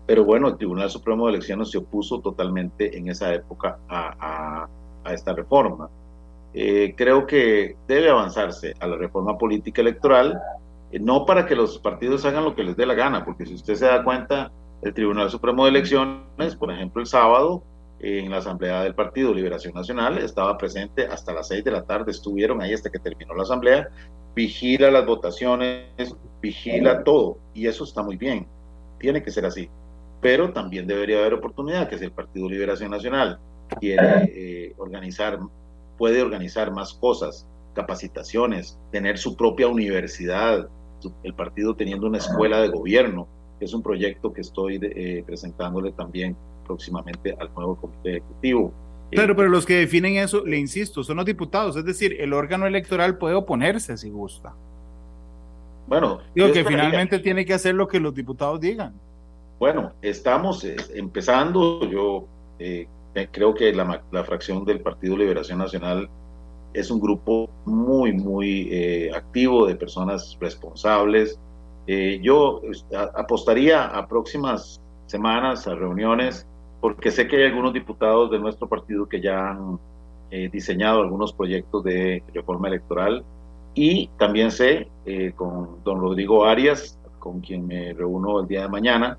Pero 0.07 0.25
bueno, 0.25 0.49
el 0.49 0.57
Tribunal 0.57 0.91
Supremo 0.91 1.27
de 1.27 1.35
Elecciones 1.35 1.71
se 1.71 1.79
opuso 1.79 2.21
totalmente 2.21 2.97
en 2.97 3.09
esa 3.09 3.35
época 3.35 3.79
a, 3.89 4.69
esta 5.13 5.33
reforma. 5.33 5.89
Eh, 6.53 6.95
creo 6.97 7.27
que 7.27 7.77
debe 7.87 8.11
avanzarse 8.11 8.75
a 8.79 8.87
la 8.87 8.97
reforma 8.97 9.39
política 9.39 9.81
electoral, 9.81 10.39
eh, 10.91 10.99
no 10.99 11.25
para 11.25 11.47
que 11.47 11.55
los 11.55 11.79
partidos 11.79 12.25
hagan 12.25 12.45
lo 12.45 12.55
que 12.55 12.63
les 12.63 12.77
dé 12.77 12.85
la 12.85 12.95
gana, 12.95 13.25
porque 13.25 13.47
si 13.47 13.55
usted 13.55 13.75
se 13.75 13.87
da 13.87 14.05
cuenta, 14.05 14.53
el 14.83 14.95
Tribunal 14.95 15.31
Supremo 15.31 15.65
de 15.65 15.71
Elecciones, 15.71 16.57
por 16.59 16.71
ejemplo, 16.71 17.01
el 17.01 17.07
sábado, 17.07 17.63
en 18.01 18.31
la 18.31 18.39
Asamblea 18.39 18.83
del 18.85 18.95
Partido 18.95 19.35
Liberación 19.35 19.75
Nacional, 19.75 20.19
estaba 20.19 20.57
presente 20.57 21.07
hasta 21.07 21.33
las 21.33 21.49
seis 21.49 21.65
de 21.65 21.73
la 21.73 21.85
tarde, 21.85 22.13
estuvieron 22.13 22.63
ahí 22.63 22.73
hasta 22.73 22.91
que 22.91 22.99
terminó 22.99 23.35
la 23.35 23.43
Asamblea, 23.43 23.89
vigila 24.35 24.91
las 24.91 25.05
votaciones, 25.05 26.15
vigila 26.41 27.03
todo, 27.03 27.39
y 27.55 27.67
eso 27.67 27.85
está 27.85 28.03
muy 28.03 28.17
bien, 28.17 28.47
tiene 28.99 29.23
que 29.23 29.33
ser 29.33 29.47
así, 29.47 29.69
pero 30.21 30.53
también 30.53 30.87
debería 30.87 31.19
haber 31.19 31.35
oportunidad 31.35 31.89
que 31.89 31.99
si 31.99 32.05
el 32.05 32.13
Partido 32.13 32.49
Liberación 32.49 32.91
Nacional 32.91 33.41
quiere 33.81 34.33
eh, 34.33 34.75
organizar, 34.79 35.39
puede 35.97 36.23
organizar 36.23 36.71
más 36.73 36.95
cosas, 36.95 37.49
capacitaciones, 37.75 38.79
tener 38.93 39.19
su 39.19 39.37
propia 39.37 39.67
universidad, 39.67 40.69
el 41.23 41.35
partido 41.35 41.75
teniendo 41.75 42.07
una 42.07 42.19
escuela 42.19 42.61
de 42.61 42.69
gobierno, 42.69 43.29
es 43.61 43.75
un 43.75 43.83
proyecto 43.83 44.33
que 44.33 44.41
estoy 44.41 44.79
eh, 44.83 45.23
presentándole 45.27 45.93
también 45.93 46.37
próximamente 46.67 47.37
al 47.39 47.53
nuevo 47.55 47.77
comité 47.77 48.19
ejecutivo. 48.19 48.73
Claro, 49.11 49.35
pero 49.35 49.49
los 49.49 49.65
que 49.65 49.77
definen 49.77 50.17
eso, 50.17 50.45
le 50.45 50.59
insisto, 50.59 51.03
son 51.03 51.17
los 51.17 51.25
diputados, 51.25 51.77
es 51.77 51.85
decir, 51.85 52.17
el 52.21 52.33
órgano 52.35 52.67
electoral 52.67 53.17
puede 53.17 53.35
oponerse 53.35 53.97
si 53.97 54.11
gusta. 54.11 54.55
Bueno, 55.87 56.19
digo 56.35 56.53
que 56.53 56.65
finalmente 56.65 57.19
tiene 57.19 57.47
que 57.47 57.55
hacer 57.55 57.75
lo 57.75 57.89
que 57.89 57.99
los 57.99 58.15
diputados 58.15 58.61
digan. 58.61 58.93
Bueno, 59.59 59.93
estamos 60.03 60.63
eh, 60.65 60.77
empezando, 60.95 61.89
yo 61.91 62.27
eh, 62.59 62.87
creo 63.33 63.55
que 63.55 63.73
la, 63.73 64.03
la, 64.13 64.25
fracción 64.25 64.65
del 64.67 64.81
Partido 64.81 65.17
Liberación 65.17 65.59
Nacional 65.59 66.09
es 66.75 66.91
un 66.91 67.01
grupo 67.01 67.51
muy, 67.65 68.13
muy 68.13 68.69
eh, 68.71 69.11
activo 69.15 69.67
de 69.67 69.75
personas 69.75 70.37
responsables. 70.41 71.41
Yo 72.21 72.61
apostaría 73.15 73.85
a 73.85 74.07
próximas 74.07 74.81
semanas, 75.07 75.67
a 75.67 75.75
reuniones, 75.75 76.47
porque 76.81 77.11
sé 77.11 77.27
que 77.27 77.37
hay 77.37 77.45
algunos 77.45 77.73
diputados 77.73 78.31
de 78.31 78.39
nuestro 78.39 78.69
partido 78.69 79.09
que 79.09 79.21
ya 79.21 79.51
han 79.51 79.79
eh, 80.31 80.49
diseñado 80.53 81.01
algunos 81.01 81.33
proyectos 81.33 81.83
de 81.85 82.23
reforma 82.35 82.69
electoral 82.69 83.25
y 83.75 84.09
también 84.19 84.51
sé 84.51 84.89
eh, 85.07 85.33
con 85.35 85.83
don 85.85 86.01
Rodrigo 86.01 86.45
Arias, 86.45 86.99
con 87.19 87.41
quien 87.41 87.67
me 87.67 87.93
reúno 87.95 88.41
el 88.41 88.47
día 88.47 88.63
de 88.63 88.69
mañana, 88.69 89.19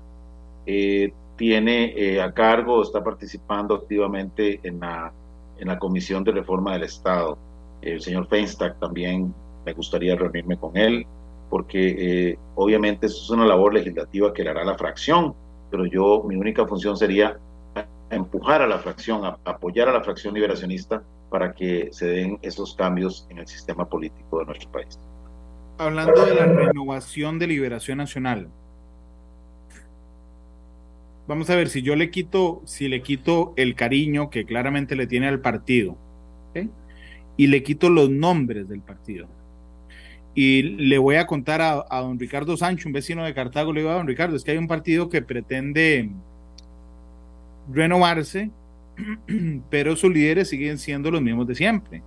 eh, 0.66 1.12
tiene 1.36 2.20
a 2.20 2.32
cargo, 2.32 2.82
está 2.82 3.02
participando 3.02 3.74
activamente 3.74 4.60
en 4.62 4.80
la, 4.80 5.10
en 5.58 5.68
la 5.68 5.78
Comisión 5.78 6.22
de 6.22 6.32
Reforma 6.32 6.74
del 6.74 6.84
Estado. 6.84 7.38
El 7.80 8.00
señor 8.00 8.26
Feinstack 8.28 8.78
también 8.78 9.34
me 9.64 9.72
gustaría 9.72 10.14
reunirme 10.16 10.58
con 10.58 10.76
él, 10.76 11.06
porque 11.50 12.38
obviamente 12.54 13.06
eso 13.06 13.22
es 13.22 13.30
una 13.30 13.44
labor 13.44 13.74
legislativa 13.74 14.32
que 14.32 14.44
le 14.44 14.50
hará 14.50 14.64
la 14.64 14.78
fracción, 14.78 15.34
pero 15.70 15.84
yo, 15.84 16.22
mi 16.26 16.36
única 16.36 16.66
función 16.66 16.96
sería 16.96 17.38
empujar 18.10 18.62
a 18.62 18.66
la 18.66 18.78
fracción, 18.78 19.24
apoyar 19.44 19.88
a 19.88 19.92
la 19.92 20.02
fracción 20.02 20.32
liberacionista 20.32 21.02
para 21.28 21.52
que 21.54 21.88
se 21.92 22.06
den 22.06 22.38
esos 22.42 22.74
cambios 22.74 23.26
en 23.30 23.38
el 23.38 23.46
sistema 23.46 23.88
político 23.88 24.38
de 24.40 24.46
nuestro 24.46 24.70
país. 24.70 24.98
Hablando 25.78 26.24
de 26.24 26.34
la 26.34 26.46
renovación 26.46 27.38
de 27.38 27.46
Liberación 27.46 27.98
Nacional, 27.98 28.48
vamos 31.26 31.48
a 31.50 31.56
ver 31.56 31.68
si 31.68 31.82
yo 31.82 31.94
le 31.96 32.10
quito, 32.10 32.62
si 32.64 32.88
le 32.88 33.02
quito 33.02 33.54
el 33.56 33.74
cariño 33.74 34.30
que 34.30 34.44
claramente 34.44 34.96
le 34.96 35.06
tiene 35.06 35.28
al 35.28 35.40
partido, 35.40 35.96
y 37.36 37.46
le 37.46 37.62
quito 37.62 37.88
los 37.88 38.10
nombres 38.10 38.68
del 38.68 38.82
partido. 38.82 39.26
Y 40.34 40.62
le 40.62 40.98
voy 40.98 41.16
a 41.16 41.26
contar 41.26 41.60
a, 41.60 42.00
don 42.00 42.18
Ricardo 42.18 42.56
Sancho, 42.56 42.88
un 42.88 42.92
vecino 42.92 43.24
de 43.24 43.34
Cartago, 43.34 43.72
le 43.72 43.80
digo 43.80 43.90
a 43.90 43.94
don 43.94 44.06
Ricardo, 44.06 44.36
es 44.36 44.44
que 44.44 44.52
hay 44.52 44.58
un 44.58 44.68
partido 44.68 45.08
que 45.08 45.22
pretende 45.22 46.08
renovarse, 47.72 48.50
pero 49.70 49.96
sus 49.96 50.12
líderes 50.12 50.48
siguen 50.48 50.78
siendo 50.78 51.10
los 51.10 51.20
mismos 51.20 51.46
de 51.48 51.54
siempre. 51.54 52.02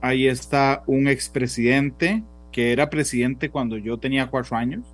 Ahí 0.00 0.26
está 0.26 0.82
un 0.86 1.08
expresidente 1.08 2.22
que 2.52 2.72
era 2.72 2.90
presidente 2.90 3.50
cuando 3.50 3.76
yo 3.78 3.98
tenía 3.98 4.28
cuatro 4.28 4.56
años, 4.56 4.84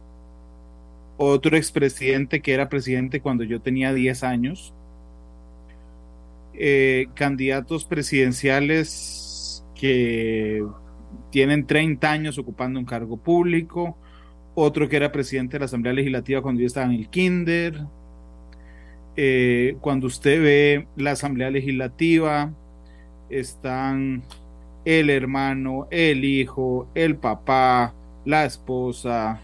otro 1.17 1.57
expresidente 1.57 2.41
que 2.41 2.55
era 2.55 2.69
presidente 2.69 3.21
cuando 3.21 3.45
yo 3.45 3.61
tenía 3.61 3.93
diez 3.93 4.23
años, 4.23 4.73
eh, 6.55 7.09
candidatos 7.15 7.85
presidenciales 7.85 9.28
que 9.79 10.63
tienen 11.31 11.67
30 11.67 12.11
años 12.11 12.37
ocupando 12.37 12.79
un 12.79 12.85
cargo 12.85 13.17
público, 13.17 13.97
otro 14.55 14.89
que 14.89 14.97
era 14.97 15.13
presidente 15.13 15.55
de 15.55 15.61
la 15.61 15.65
Asamblea 15.67 15.95
Legislativa 15.95 16.43
cuando 16.43 16.61
yo 16.61 16.67
estaba 16.67 16.87
en 16.87 16.93
el 16.93 17.09
kinder, 17.09 17.87
eh, 19.17 19.77
cuando 19.81 20.09
usted 20.09 20.43
ve 20.43 20.89
la 20.97 21.13
Asamblea 21.13 21.51
Legislativa, 21.51 22.53
están 23.31 24.23
el 24.85 25.11
hermano, 25.11 25.87
el 25.91 26.25
hijo, 26.25 26.89
el 26.95 27.17
papá, 27.17 27.95
la 28.25 28.45
esposa. 28.45 29.41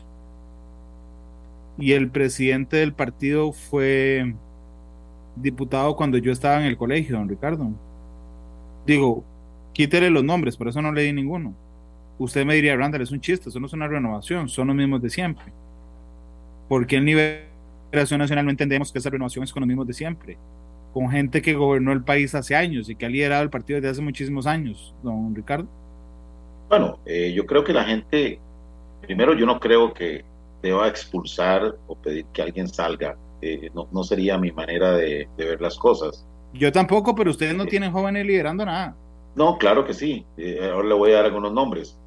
Y 1.78 1.92
el 1.92 2.10
presidente 2.10 2.78
del 2.78 2.94
partido 2.94 3.52
fue 3.52 4.34
diputado 5.36 5.96
cuando 5.96 6.18
yo 6.18 6.32
estaba 6.32 6.60
en 6.60 6.66
el 6.66 6.76
colegio, 6.76 7.16
don 7.16 7.28
Ricardo. 7.28 7.70
Digo, 8.86 9.24
quítele 9.74 10.08
los 10.08 10.24
nombres, 10.24 10.56
por 10.56 10.68
eso 10.68 10.80
no 10.80 10.90
le 10.90 11.02
di 11.02 11.12
ninguno. 11.12 11.54
Usted 12.18 12.46
me 12.46 12.54
diría, 12.54 12.76
Randall, 12.76 13.02
es 13.02 13.10
un 13.10 13.20
chiste, 13.20 13.50
eso 13.50 13.60
no 13.60 13.66
es 13.66 13.72
una 13.74 13.88
renovación, 13.88 14.48
son 14.48 14.68
los 14.68 14.76
mismos 14.76 15.02
de 15.02 15.10
siempre. 15.10 15.52
Porque 16.68 16.96
el 16.96 17.04
nivel 17.04 17.54
Nacional 17.92 18.44
no 18.44 18.50
entendemos 18.50 18.92
que 18.92 18.98
esa 18.98 19.10
renovación 19.10 19.44
es 19.44 19.52
con 19.52 19.60
los 19.60 19.68
mismos 19.68 19.86
de 19.86 19.92
siempre, 19.92 20.36
con 20.92 21.10
gente 21.10 21.42
que 21.42 21.54
gobernó 21.54 21.92
el 21.92 22.02
país 22.02 22.34
hace 22.34 22.56
años 22.56 22.88
y 22.88 22.96
que 22.96 23.06
ha 23.06 23.08
liderado 23.08 23.42
el 23.42 23.50
partido 23.50 23.76
desde 23.76 23.90
hace 23.90 24.02
muchísimos 24.02 24.46
años, 24.46 24.94
don 25.02 25.34
Ricardo. 25.34 25.68
Bueno, 26.68 26.98
eh, 27.04 27.32
yo 27.34 27.46
creo 27.46 27.62
que 27.62 27.72
la 27.72 27.84
gente, 27.84 28.40
primero 29.02 29.34
yo 29.34 29.46
no 29.46 29.60
creo 29.60 29.92
que 29.92 30.24
deba 30.62 30.88
expulsar 30.88 31.76
o 31.86 31.94
pedir 31.94 32.24
que 32.32 32.42
alguien 32.42 32.68
salga, 32.68 33.16
eh, 33.42 33.70
no, 33.74 33.86
no, 33.92 34.02
sería 34.02 34.38
mi 34.38 34.50
manera 34.50 34.92
de, 34.92 35.28
ver 35.36 35.60
las 35.60 35.76
cosas. 35.76 36.26
Yo 36.54 36.72
tampoco, 36.72 37.14
pero 37.14 37.30
ustedes 37.30 37.54
no 37.54 37.64
eh, 37.64 37.68
tienen 37.68 37.92
jóvenes 37.92 38.26
liderando 38.26 38.64
nada. 38.64 38.96
No, 39.34 39.58
claro 39.58 39.84
que 39.84 39.94
sí. 39.94 40.24
ahora 40.72 40.88
le 40.88 40.94
voy 40.94 41.12
a 41.12 41.16
dar 41.16 41.24
algunos 41.26 41.52
nombres. 41.52 41.98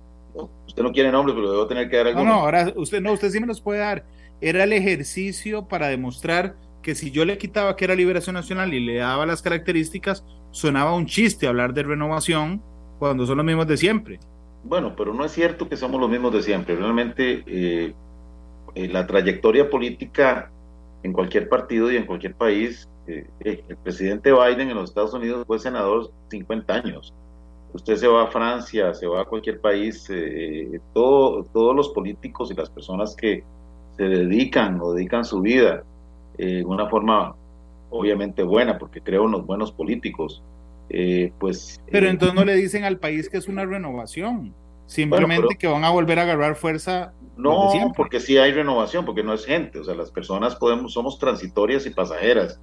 Usted 0.68 0.84
no 0.84 0.92
quiere 0.92 1.12
nombres, 1.12 1.36
pero 1.36 1.48
le 1.48 1.52
debo 1.54 1.68
tener 1.68 1.90
que 1.90 1.98
dar 1.98 2.08
algunos. 2.08 2.28
No, 2.28 2.34
no, 2.36 2.40
ahora 2.42 2.72
usted 2.76 3.02
no, 3.02 3.14
usted 3.14 3.30
sí 3.30 3.40
me 3.40 3.48
los 3.48 3.60
puede 3.60 3.80
dar 3.80 4.06
era 4.42 4.64
el 4.64 4.74
ejercicio 4.74 5.68
para 5.68 5.88
demostrar 5.88 6.56
que 6.82 6.96
si 6.96 7.12
yo 7.12 7.26
le 7.26 7.38
quitaba 7.38 7.76
que 7.76 7.86
era 7.86 7.96
Liberación 7.96 8.36
Nacional 8.36 8.74
y 8.74 8.80
le 8.80 8.98
daba 8.98 9.26
las 9.26 9.42
características, 9.42 10.24
sonaba 10.52 10.96
un 10.96 11.06
chiste 11.06 11.48
hablar 11.48 11.74
de 11.74 11.84
renovación 11.84 12.62
cuando 13.00 13.26
son 13.26 13.38
los 13.38 13.46
mismos 13.46 13.68
de 13.68 13.78
siempre. 13.78 14.20
Bueno, 14.64 14.96
pero 14.96 15.14
no 15.14 15.26
es 15.26 15.32
cierto 15.32 15.68
que 15.68 15.78
somos 15.78 16.00
los 16.00 16.10
mismos 16.10 16.34
de 16.34 16.42
siempre. 16.42 16.76
Realmente 16.76 17.44
eh, 17.46 17.94
eh, 18.76 18.88
la 18.88 19.06
trayectoria 19.06 19.70
política 19.70 20.52
en 21.04 21.14
cualquier 21.14 21.50
partido 21.50 21.92
y 21.92 21.98
en 21.98 22.06
cualquier 22.06 22.36
país, 22.36 22.90
eh, 23.08 23.28
el 23.70 23.78
presidente 23.78 24.32
Biden 24.32 24.70
en 24.70 24.76
los 24.76 24.90
Estados 24.90 25.14
Unidos 25.14 25.46
fue 25.48 25.60
senador 25.60 26.12
50 26.30 26.74
años. 26.74 27.14
Usted 27.74 27.96
se 27.96 28.08
va 28.08 28.24
a 28.24 28.28
Francia, 28.28 28.94
se 28.94 29.08
va 29.08 29.22
a 29.22 29.26
cualquier 29.26 29.60
país, 29.60 30.10
todo, 30.94 31.44
todos 31.54 31.76
los 31.76 31.90
políticos 31.90 32.50
y 32.50 32.56
las 32.56 32.70
personas 32.70 33.16
que 33.16 33.44
se 33.98 34.04
dedican 34.04 34.80
o 34.82 34.94
dedican 34.94 35.26
su 35.26 35.42
vida 35.42 35.84
de 36.38 36.64
una 36.64 36.88
forma 36.88 37.36
obviamente 37.90 38.44
buena, 38.44 38.78
porque 38.78 39.02
creo 39.02 39.26
en 39.26 39.32
los 39.32 39.46
buenos 39.46 39.72
políticos, 39.72 40.44
eh, 40.90 41.32
pues... 41.40 41.82
Pero 41.92 42.08
eh, 42.08 42.10
entonces 42.10 42.36
no 42.36 42.46
le 42.46 42.56
dicen 42.56 42.84
al 42.84 42.98
país 42.98 43.30
que 43.30 43.38
es 43.38 43.48
una 43.48 43.66
renovación, 43.66 44.54
simplemente 44.86 45.56
que 45.58 45.68
van 45.68 45.84
a 45.84 45.90
volver 45.90 46.20
a 46.20 46.24
agarrar 46.24 46.56
fuerza. 46.56 47.14
No, 47.36 47.72
porque 47.96 48.20
sí 48.20 48.38
hay 48.38 48.52
renovación, 48.52 49.06
porque 49.06 49.24
no 49.24 49.34
es 49.34 49.46
gente, 49.46 49.80
o 49.80 49.84
sea, 49.84 49.96
las 49.96 50.12
personas 50.12 50.56
podemos, 50.56 50.94
somos 50.94 51.20
transitorias 51.20 51.86
y 51.86 51.92
pasajeras. 51.92 52.60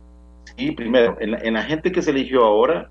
Y 0.57 0.73
primero, 0.73 1.17
en 1.21 1.55
la, 1.55 1.63
gente 1.63 1.91
que 1.91 2.03
se 2.03 2.11
eligió 2.11 2.45
ahora, 2.45 2.91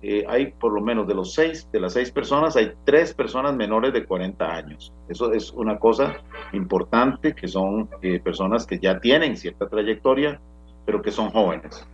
eh, 0.00 0.24
hay 0.28 0.52
por 0.52 0.72
lo 0.72 0.80
menos 0.80 1.06
de 1.06 1.14
los 1.14 1.34
seis, 1.34 1.68
de 1.70 1.78
las 1.78 1.92
seis 1.92 2.10
personas, 2.10 2.56
hay 2.56 2.72
tres 2.84 3.12
personas 3.14 3.54
menores 3.54 3.92
de 3.92 4.04
40 4.04 4.44
años. 4.44 4.92
Eso 5.08 5.32
es 5.32 5.52
una 5.52 5.78
cosa 5.78 6.16
importante, 6.52 7.34
que 7.34 7.48
son 7.48 7.88
personas 8.24 8.66
que 8.66 8.78
ya 8.78 8.98
tienen 8.98 9.36
cierta 9.36 9.68
trayectoria, 9.68 10.40
pero 10.86 11.02
que 11.02 11.10
son 11.10 11.30
jóvenes. 11.30 11.86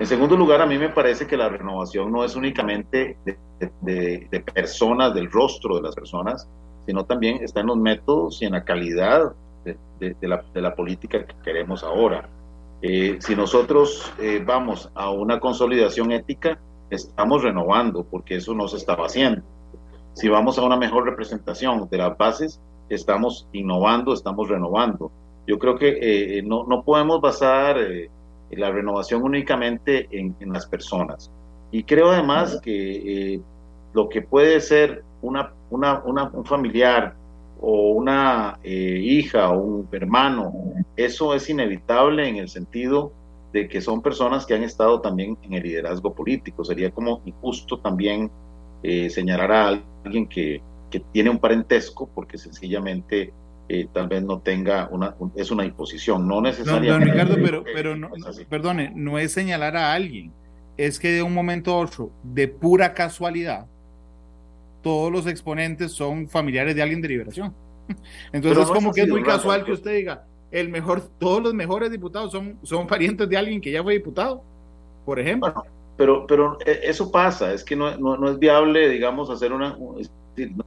En 0.00 0.06
segundo 0.06 0.34
lugar, 0.34 0.62
a 0.62 0.66
mí 0.66 0.78
me 0.78 0.88
parece 0.88 1.26
que 1.26 1.36
la 1.36 1.50
renovación 1.50 2.10
no 2.10 2.24
es 2.24 2.34
únicamente 2.34 3.18
de, 3.82 4.42
personas, 4.54 5.12
del 5.12 5.30
rostro 5.30 5.76
de 5.76 5.82
las 5.82 5.94
personas, 5.94 6.48
sino 6.86 7.04
también 7.04 7.44
está 7.44 7.60
en 7.60 7.66
los 7.66 7.76
métodos 7.76 8.40
y 8.40 8.46
en 8.46 8.52
la 8.52 8.64
calidad 8.64 9.34
de, 9.62 10.16
la, 10.22 10.74
política 10.74 11.26
que 11.26 11.34
queremos 11.44 11.84
ahora. 11.84 12.26
Eh, 12.82 13.18
si 13.20 13.36
nosotros 13.36 14.12
eh, 14.18 14.42
vamos 14.44 14.90
a 14.94 15.10
una 15.10 15.38
consolidación 15.38 16.12
ética, 16.12 16.58
estamos 16.88 17.42
renovando, 17.42 18.04
porque 18.04 18.36
eso 18.36 18.54
no 18.54 18.68
se 18.68 18.78
estaba 18.78 19.06
haciendo. 19.06 19.42
Si 20.14 20.28
vamos 20.28 20.58
a 20.58 20.62
una 20.62 20.76
mejor 20.76 21.04
representación 21.04 21.88
de 21.88 21.98
las 21.98 22.16
bases, 22.16 22.60
estamos 22.88 23.46
innovando, 23.52 24.12
estamos 24.12 24.48
renovando. 24.48 25.12
Yo 25.46 25.58
creo 25.58 25.76
que 25.76 26.38
eh, 26.38 26.42
no, 26.42 26.64
no, 26.64 26.82
podemos 26.82 27.20
basar 27.20 27.76
la 28.50 28.70
renovación 28.70 29.22
únicamente 29.22 30.08
en, 30.10 30.34
las 30.52 30.66
personas. 30.66 31.30
Y 31.70 31.84
creo 31.84 32.10
además 32.10 32.60
que 32.62 33.34
eh, 33.34 33.40
lo 33.92 34.08
que 34.08 34.22
puede 34.22 34.60
ser 34.60 35.04
una, 35.22 35.52
una, 35.70 36.02
un 36.02 36.44
familiar 36.44 37.14
o 37.60 37.90
una 37.90 38.58
eh, 38.62 39.00
hija 39.02 39.50
o 39.50 39.60
un 39.60 39.88
hermano, 39.92 40.52
eso 40.96 41.34
es 41.34 41.48
inevitable 41.50 42.28
en 42.28 42.36
el 42.36 42.48
sentido 42.48 43.12
de 43.52 43.68
que 43.68 43.80
son 43.80 44.00
personas 44.00 44.46
que 44.46 44.54
han 44.54 44.62
estado 44.62 45.00
también 45.00 45.36
en 45.42 45.54
el 45.54 45.62
liderazgo 45.62 46.14
político. 46.14 46.64
Sería 46.64 46.90
como 46.90 47.20
injusto 47.24 47.78
también 47.80 48.30
eh, 48.82 49.10
señalar 49.10 49.52
a 49.52 49.68
alguien 50.04 50.26
que, 50.26 50.62
que, 50.90 51.00
tiene 51.00 51.30
un 51.30 51.38
parentesco 51.38 52.08
porque 52.14 52.38
sencillamente 52.38 53.32
eh, 53.68 53.88
tal 53.92 54.08
vez 54.08 54.22
no 54.22 54.40
tenga 54.40 54.88
una, 54.90 55.14
es 55.36 55.50
una 55.50 55.64
imposición, 55.64 56.26
no 56.26 56.40
necesariamente. 56.40 57.06
No, 57.06 57.12
Ricardo, 57.12 57.34
pero, 57.42 57.64
pero 57.74 57.96
no, 57.96 58.10
perdone, 58.48 58.92
no 58.94 59.18
es 59.18 59.32
señalar 59.32 59.76
a 59.76 59.92
alguien, 59.92 60.32
es 60.76 60.98
que 60.98 61.12
de 61.12 61.22
un 61.22 61.34
momento 61.34 61.72
a 61.72 61.78
otro, 61.78 62.10
de 62.22 62.48
pura 62.48 62.94
casualidad, 62.94 63.66
todos 64.82 65.12
los 65.12 65.26
exponentes 65.26 65.92
son 65.92 66.28
familiares 66.28 66.74
de 66.74 66.82
alguien 66.82 67.00
de 67.00 67.08
liberación. 67.08 67.54
Entonces 68.32 68.64
es 68.64 68.70
como 68.70 68.92
que 68.92 69.02
es 69.02 69.08
muy 69.08 69.22
casual 69.22 69.64
que 69.64 69.72
usted 69.72 69.94
diga, 69.94 70.24
el 70.50 70.68
mejor, 70.68 71.02
todos 71.18 71.42
los 71.42 71.54
mejores 71.54 71.90
diputados 71.90 72.32
son, 72.32 72.58
son 72.62 72.86
parientes 72.86 73.28
de 73.28 73.36
alguien 73.36 73.60
que 73.60 73.70
ya 73.70 73.82
fue 73.82 73.94
diputado, 73.94 74.42
por 75.04 75.18
ejemplo. 75.18 75.52
pero, 75.96 76.26
pero 76.26 76.58
eh, 76.66 76.80
eso 76.84 77.10
pasa, 77.10 77.52
es 77.52 77.64
que 77.64 77.76
no, 77.76 77.96
no, 77.96 78.28
es 78.28 78.38
viable, 78.38 78.88
digamos, 78.88 79.30
hacer 79.30 79.52
una, 79.52 79.76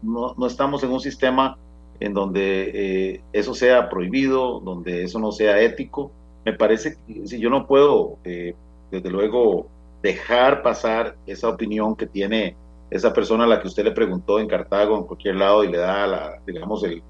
no, 0.01 0.35
no 0.37 0.47
estamos 0.47 0.83
en 0.83 0.91
un 0.91 0.99
sistema 0.99 1.57
en 1.99 2.13
donde 2.13 2.71
eh, 2.73 3.21
eso 3.33 3.53
sea 3.53 3.89
prohibido, 3.89 4.59
donde 4.59 5.03
eso 5.03 5.19
no 5.19 5.31
sea 5.31 5.61
ético. 5.61 6.11
Me 6.45 6.53
parece 6.53 6.97
que 7.07 7.27
si 7.27 7.39
yo 7.39 7.49
no 7.49 7.65
puedo, 7.67 8.17
eh, 8.23 8.55
desde 8.91 9.09
luego, 9.09 9.67
dejar 10.01 10.61
pasar 10.61 11.15
esa 11.25 11.49
opinión 11.49 11.95
que 11.95 12.05
tiene 12.05 12.55
esa 12.93 13.11
persona 13.11 13.45
a 13.45 13.47
la 13.47 13.59
que 13.59 13.67
usted 13.67 13.83
le 13.83 13.91
preguntó 13.91 14.39
en 14.39 14.47
Cartago, 14.47 14.95
en 14.97 15.03
cualquier 15.05 15.35
lado, 15.35 15.63
y 15.63 15.71
le 15.71 15.79
da, 15.79 16.05
la, 16.05 16.39
digamos, 16.45 16.83
el, 16.83 17.01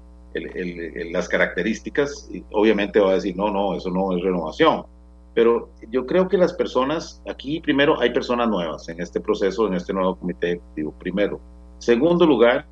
las 1.12 1.28
características, 1.28 2.28
y 2.32 2.42
obviamente 2.52 2.98
va 3.00 3.10
a 3.10 3.14
decir, 3.14 3.36
no, 3.36 3.50
no, 3.50 3.76
eso 3.76 3.90
no 3.90 4.16
es 4.16 4.22
renovación. 4.22 4.86
Pero 5.34 5.68
yo 5.90 6.06
creo 6.06 6.26
que 6.26 6.38
las 6.38 6.54
personas, 6.54 7.20
aquí 7.28 7.60
primero 7.60 8.00
hay 8.00 8.10
personas 8.10 8.48
nuevas 8.48 8.88
en 8.88 9.00
este 9.00 9.20
proceso, 9.20 9.66
en 9.66 9.74
este 9.74 9.92
nuevo 9.92 10.16
comité 10.16 10.60
digo 10.74 10.92
primero. 10.92 11.38
Segundo 11.78 12.24
lugar, 12.24 12.66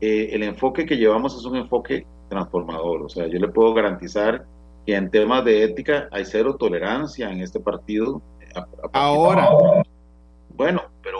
eh, 0.00 0.30
el 0.32 0.42
enfoque 0.42 0.86
que 0.86 0.96
llevamos 0.96 1.36
es 1.36 1.44
un 1.44 1.56
enfoque 1.56 2.06
transformador. 2.28 3.02
O 3.02 3.08
sea, 3.08 3.26
yo 3.26 3.38
le 3.38 3.48
puedo 3.48 3.74
garantizar 3.74 4.46
que 4.86 4.94
en 4.94 5.10
temas 5.10 5.44
de 5.44 5.64
ética 5.64 6.08
hay 6.10 6.24
cero 6.24 6.56
tolerancia 6.58 7.30
en 7.30 7.40
este 7.40 7.60
partido. 7.60 8.22
Ahora. 8.92 9.50
Bueno, 10.56 10.82
pero 11.02 11.19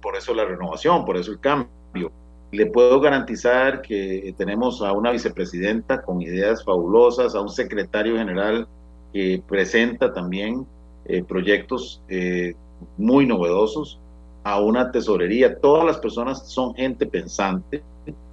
por 0.00 0.16
eso 0.16 0.34
la 0.34 0.44
renovación, 0.44 1.04
por 1.04 1.16
eso 1.16 1.32
el 1.32 1.40
cambio. 1.40 2.12
Le 2.52 2.66
puedo 2.66 3.00
garantizar 3.00 3.80
que 3.82 4.34
tenemos 4.36 4.82
a 4.82 4.92
una 4.92 5.12
vicepresidenta 5.12 6.02
con 6.02 6.20
ideas 6.20 6.64
fabulosas, 6.64 7.34
a 7.34 7.40
un 7.40 7.48
secretario 7.48 8.16
general 8.16 8.66
que 9.12 9.42
presenta 9.46 10.12
también 10.12 10.66
eh, 11.04 11.22
proyectos 11.22 12.02
eh, 12.08 12.54
muy 12.96 13.26
novedosos, 13.26 14.00
a 14.42 14.60
una 14.60 14.90
tesorería. 14.90 15.60
Todas 15.60 15.84
las 15.84 15.98
personas 15.98 16.48
son 16.50 16.74
gente 16.74 17.06
pensante 17.06 17.82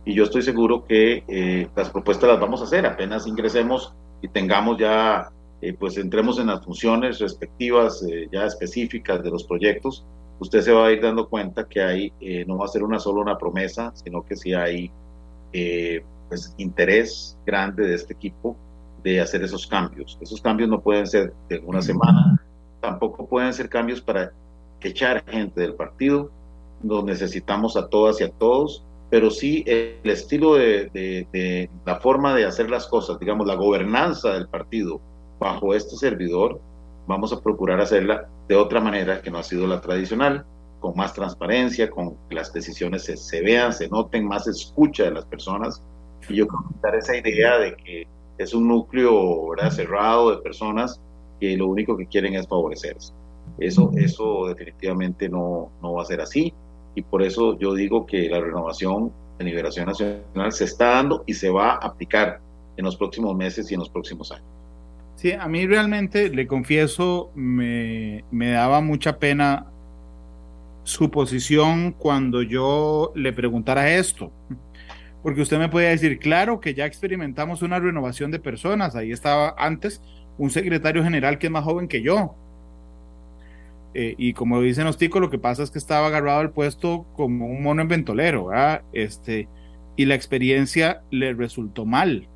y 0.08 0.14
yo 0.14 0.24
estoy 0.24 0.42
seguro 0.42 0.86
que 0.86 1.24
eh, 1.28 1.68
las 1.76 1.90
propuestas 1.90 2.30
las 2.30 2.40
vamos 2.40 2.62
a 2.62 2.64
hacer 2.64 2.86
apenas 2.86 3.28
ingresemos 3.28 3.94
y 4.22 4.30
tengamos 4.30 4.78
ya, 4.78 5.30
eh, 5.62 5.74
pues 5.74 5.98
entremos 5.98 6.40
en 6.40 6.48
las 6.48 6.64
funciones 6.64 7.20
respectivas 7.20 8.02
eh, 8.04 8.30
ya 8.32 8.46
específicas 8.46 9.22
de 9.22 9.30
los 9.30 9.44
proyectos, 9.44 10.06
usted 10.40 10.62
se 10.62 10.72
va 10.72 10.88
a 10.88 10.92
ir 10.92 11.02
dando 11.02 11.28
cuenta 11.30 11.68
que 11.68 11.82
hay, 11.82 12.14
no 12.46 12.58
va 12.58 12.66
a 12.66 12.70
ser 12.70 12.84
una 12.84 13.00
solo 13.00 13.22
una 13.22 13.38
promesa, 13.38 13.92
sino 13.96 14.24
que 14.24 14.36
sí 14.36 14.54
hay 14.54 14.92
pues 16.30 16.54
interés 16.58 17.38
grande 17.46 17.88
de 17.88 17.96
este 17.96 18.14
equipo 18.14 18.56
de 19.04 19.22
hacer 19.22 19.44
esos 19.44 19.66
cambios. 19.68 20.18
Esos 20.22 20.42
cambios 20.42 20.70
no 20.70 20.82
pueden 20.82 21.08
ser 21.08 21.34
de 21.50 21.60
una 21.60 21.82
semana, 21.82 22.42
tampoco 22.82 23.28
pueden 23.28 23.54
ser 23.54 23.70
cambios 23.70 24.02
para 24.02 24.32
echar 24.82 25.24
gente 25.26 25.62
del 25.62 25.76
partido, 25.76 26.32
nos 26.82 27.04
necesitamos 27.04 27.76
a 27.78 27.88
todas 27.88 28.22
y 28.22 28.24
a 28.24 28.32
todos, 28.32 28.84
pero 29.10 29.32
sí 29.32 29.64
el 29.68 30.10
estilo 30.10 30.56
de, 30.56 31.70
la 31.86 31.96
forma 31.98 32.36
de 32.36 32.46
hacer 32.46 32.70
las 32.70 32.88
cosas, 32.88 33.20
digamos, 33.20 33.48
la 33.48 33.56
gobernanza 33.56 34.34
del 34.34 34.48
partido 34.48 35.00
bajo 35.40 35.74
este 35.74 35.96
servidor, 35.96 36.60
vamos 37.08 37.34
a 37.34 37.42
procurar 37.42 37.80
hacerla 37.80 38.28
de 38.48 38.56
otra 38.56 38.80
manera 38.80 39.22
que 39.22 39.32
no 39.32 39.40
ha 39.40 39.44
sido 39.44 39.66
la 39.66 39.82
tradicional, 39.82 40.46
con 40.80 40.96
más 40.96 41.14
transparencia, 41.14 41.90
con 41.90 42.16
que 42.30 42.36
las 42.36 42.54
decisiones 42.54 43.04
se, 43.04 43.42
vean, 43.42 43.74
se 43.74 43.90
noten, 43.90 44.28
más 44.28 44.48
escucha 44.48 45.06
de 45.06 45.12
las 45.12 45.26
personas. 45.26 45.82
Y 46.30 46.36
yo 46.36 46.48
quitar 46.48 46.96
esa 46.96 47.18
idea 47.18 47.58
de 47.58 47.76
que 47.76 48.08
es 48.38 48.54
un 48.54 48.68
núcleo 48.68 49.48
cerrado 49.72 50.32
de 50.32 50.38
personas 50.38 51.02
que 51.40 51.58
lo 51.58 51.68
único 51.68 51.98
que 51.98 52.06
quieren 52.06 52.36
es 52.36 52.48
favorecerse. 52.48 53.14
Eso, 53.58 53.92
eso 53.96 54.48
definitivamente 54.48 55.30
no, 55.30 55.72
no 55.82 55.94
va 55.94 56.04
a 56.04 56.06
ser 56.06 56.22
así 56.22 56.54
y 56.98 57.04
por 57.04 57.22
eso 57.22 57.58
yo 57.60 57.76
digo 57.76 58.08
que 58.08 58.28
la 58.28 58.40
renovación 58.40 59.12
de 59.38 59.46
Liberación 59.46 59.86
Nacional 59.86 60.52
se 60.52 60.64
está 60.64 60.96
dando 60.96 61.24
y 61.28 61.36
se 61.36 61.48
va 61.48 61.74
a 61.74 61.76
aplicar 61.76 62.40
en 62.76 62.86
los 62.86 62.98
próximos 62.98 63.36
meses 63.36 63.70
y 63.70 63.76
en 63.76 63.82
los 63.82 63.90
próximos 63.90 64.32
años. 64.32 64.57
Sí, 65.18 65.32
a 65.32 65.48
mí 65.48 65.66
realmente, 65.66 66.30
le 66.30 66.46
confieso, 66.46 67.32
me, 67.34 68.24
me 68.30 68.52
daba 68.52 68.82
mucha 68.82 69.18
pena 69.18 69.66
su 70.84 71.10
posición 71.10 71.92
cuando 71.92 72.44
yo 72.44 73.14
le 73.16 73.34
preguntara 73.34 73.96
esto. 73.96 74.32
Porque 75.24 75.42
usted 75.42 75.58
me 75.58 75.70
puede 75.70 75.90
decir, 75.90 76.20
claro 76.20 76.60
que 76.60 76.76
ya 76.76 76.86
experimentamos 76.86 77.64
una 77.64 77.80
renovación 77.80 78.30
de 78.30 78.40
personas. 78.40 78.96
Ahí 78.96 79.12
estaba 79.12 79.56
antes 79.58 80.04
un 80.38 80.52
secretario 80.52 81.04
general 81.04 81.40
que 81.40 81.48
es 81.48 81.52
más 81.52 81.64
joven 81.64 81.88
que 81.88 82.04
yo. 82.04 82.36
Eh, 83.96 84.14
y 84.20 84.34
como 84.34 84.62
dicen 84.62 84.86
los 84.86 85.00
ticos, 85.00 85.20
lo 85.20 85.32
que 85.32 85.40
pasa 85.40 85.64
es 85.64 85.72
que 85.72 85.80
estaba 85.80 86.06
agarrado 86.06 86.42
al 86.42 86.52
puesto 86.52 87.08
como 87.16 87.48
un 87.48 87.64
mono 87.64 87.82
en 87.82 87.88
ventolero, 87.88 88.52
Este, 88.94 89.50
y 89.96 90.06
la 90.06 90.14
experiencia 90.14 91.02
le 91.10 91.34
resultó 91.34 91.86
mal. 91.88 92.30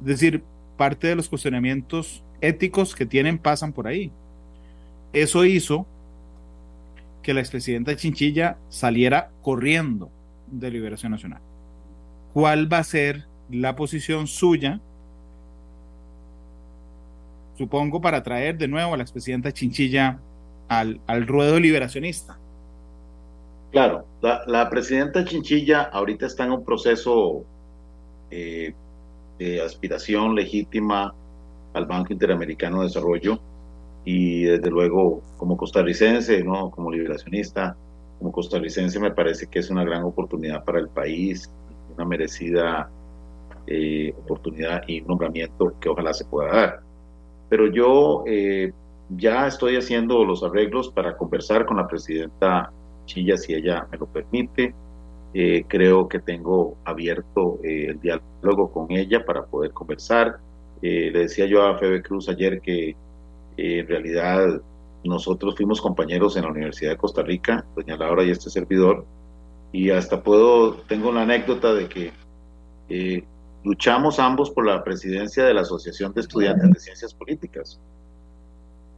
Es 0.00 0.04
decir, 0.04 0.44
parte 0.76 1.06
de 1.06 1.16
los 1.16 1.30
cuestionamientos 1.30 2.25
éticos 2.40 2.94
que 2.94 3.06
tienen 3.06 3.38
pasan 3.38 3.72
por 3.72 3.86
ahí. 3.86 4.10
Eso 5.12 5.44
hizo 5.44 5.86
que 7.22 7.34
la 7.34 7.40
expresidenta 7.40 7.96
Chinchilla 7.96 8.56
saliera 8.68 9.30
corriendo 9.42 10.10
de 10.46 10.70
Liberación 10.70 11.12
Nacional. 11.12 11.40
¿Cuál 12.32 12.72
va 12.72 12.78
a 12.78 12.84
ser 12.84 13.26
la 13.50 13.74
posición 13.74 14.26
suya? 14.26 14.80
Supongo 17.56 18.00
para 18.00 18.22
traer 18.22 18.58
de 18.58 18.68
nuevo 18.68 18.94
a 18.94 18.96
la 18.96 19.02
expresidenta 19.02 19.52
Chinchilla 19.52 20.18
al, 20.68 21.00
al 21.06 21.26
ruedo 21.26 21.58
liberacionista. 21.58 22.38
Claro, 23.76 24.06
la, 24.22 24.70
presidenta 24.70 25.24
Chinchilla 25.24 25.82
ahorita 25.82 26.26
está 26.26 26.44
en 26.44 26.52
un 26.52 26.64
proceso 26.64 27.44
eh, 28.30 28.74
de 29.38 29.60
aspiración 29.60 30.34
legítima 30.34 31.14
al 31.76 31.86
Banco 31.86 32.12
Interamericano 32.12 32.78
de 32.78 32.86
Desarrollo 32.86 33.38
y 34.04 34.44
desde 34.44 34.70
luego 34.70 35.22
como 35.36 35.56
costarricense, 35.56 36.42
¿no? 36.42 36.70
como 36.70 36.90
liberacionista, 36.90 37.76
como 38.18 38.32
costarricense 38.32 38.98
me 38.98 39.10
parece 39.10 39.46
que 39.46 39.58
es 39.58 39.68
una 39.68 39.84
gran 39.84 40.04
oportunidad 40.04 40.64
para 40.64 40.78
el 40.78 40.88
país, 40.88 41.52
una 41.94 42.06
merecida 42.06 42.88
eh, 43.66 44.14
oportunidad 44.18 44.82
y 44.86 45.02
nombramiento 45.02 45.74
que 45.78 45.90
ojalá 45.90 46.14
se 46.14 46.24
pueda 46.24 46.54
dar. 46.54 46.80
Pero 47.50 47.70
yo 47.70 48.24
eh, 48.26 48.72
ya 49.10 49.46
estoy 49.46 49.76
haciendo 49.76 50.24
los 50.24 50.42
arreglos 50.42 50.88
para 50.88 51.16
conversar 51.16 51.66
con 51.66 51.76
la 51.76 51.86
presidenta 51.86 52.72
Chilla 53.04 53.36
si 53.36 53.54
ella 53.54 53.86
me 53.92 53.98
lo 53.98 54.06
permite. 54.06 54.74
Eh, 55.34 55.64
creo 55.68 56.08
que 56.08 56.20
tengo 56.20 56.76
abierto 56.84 57.58
el 57.62 58.00
diálogo 58.00 58.72
con 58.72 58.90
ella 58.90 59.24
para 59.26 59.44
poder 59.44 59.72
conversar. 59.72 60.38
Le 60.82 61.10
decía 61.10 61.46
yo 61.46 61.62
a 61.62 61.78
Febe 61.78 62.02
Cruz 62.02 62.28
ayer 62.28 62.60
que 62.60 62.96
en 63.56 63.86
realidad 63.86 64.60
nosotros 65.04 65.56
fuimos 65.56 65.80
compañeros 65.80 66.36
en 66.36 66.42
la 66.42 66.50
Universidad 66.50 66.90
de 66.90 66.96
Costa 66.96 67.22
Rica, 67.22 67.64
doña 67.74 67.96
Laura 67.96 68.24
y 68.24 68.30
este 68.30 68.50
servidor, 68.50 69.04
y 69.72 69.90
hasta 69.90 70.22
puedo, 70.22 70.74
tengo 70.88 71.10
una 71.10 71.22
anécdota 71.22 71.74
de 71.74 71.88
que 71.88 72.12
eh, 72.88 73.24
luchamos 73.64 74.18
ambos 74.18 74.50
por 74.50 74.66
la 74.66 74.82
presidencia 74.84 75.44
de 75.44 75.54
la 75.54 75.62
Asociación 75.62 76.12
de 76.14 76.20
Estudiantes 76.20 76.70
de 76.70 76.80
Ciencias 76.80 77.14
Políticas, 77.14 77.80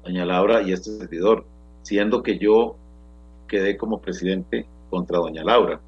doña 0.04 0.24
Laura 0.24 0.62
y 0.62 0.72
este 0.72 0.96
servidor, 0.96 1.44
siendo 1.82 2.22
que 2.22 2.38
yo 2.38 2.76
quedé 3.46 3.76
como 3.76 4.00
presidente 4.00 4.66
contra 4.90 5.18
doña 5.18 5.42
Laura. 5.42 5.80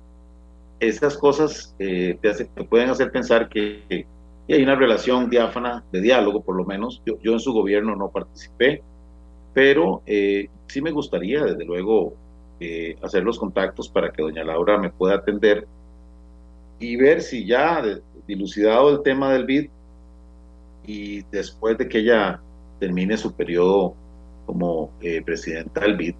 Esas 0.81 1.18
cosas 1.18 1.74
eh, 1.79 2.18
te, 2.22 2.64
pueden 2.64 2.88
hacer 2.88 3.12
pensar 3.12 3.48
que, 3.48 4.07
hay 4.52 4.62
una 4.62 4.74
relación 4.74 5.30
diáfana, 5.30 5.84
de 5.92 6.00
diálogo 6.00 6.42
por 6.42 6.56
lo 6.56 6.64
menos. 6.64 7.02
Yo, 7.06 7.18
yo 7.22 7.32
en 7.32 7.40
su 7.40 7.52
gobierno 7.52 7.94
no 7.96 8.10
participé, 8.10 8.82
pero 9.52 10.02
eh, 10.06 10.48
sí 10.66 10.80
me 10.80 10.90
gustaría, 10.90 11.44
desde 11.44 11.64
luego, 11.64 12.14
eh, 12.60 12.96
hacer 13.02 13.24
los 13.24 13.38
contactos 13.38 13.88
para 13.88 14.12
que 14.12 14.22
doña 14.22 14.44
Laura 14.44 14.78
me 14.78 14.90
pueda 14.90 15.16
atender 15.16 15.66
y 16.78 16.96
ver 16.96 17.22
si 17.22 17.46
ya 17.46 17.82
dilucidado 18.26 18.90
el 18.90 19.02
tema 19.02 19.32
del 19.32 19.44
BID 19.44 19.70
y 20.86 21.22
después 21.30 21.78
de 21.78 21.88
que 21.88 21.98
ella 21.98 22.40
termine 22.78 23.16
su 23.16 23.34
periodo 23.34 23.94
como 24.46 24.90
eh, 25.00 25.22
presidenta 25.24 25.80
del 25.82 25.96
BID, 25.96 26.14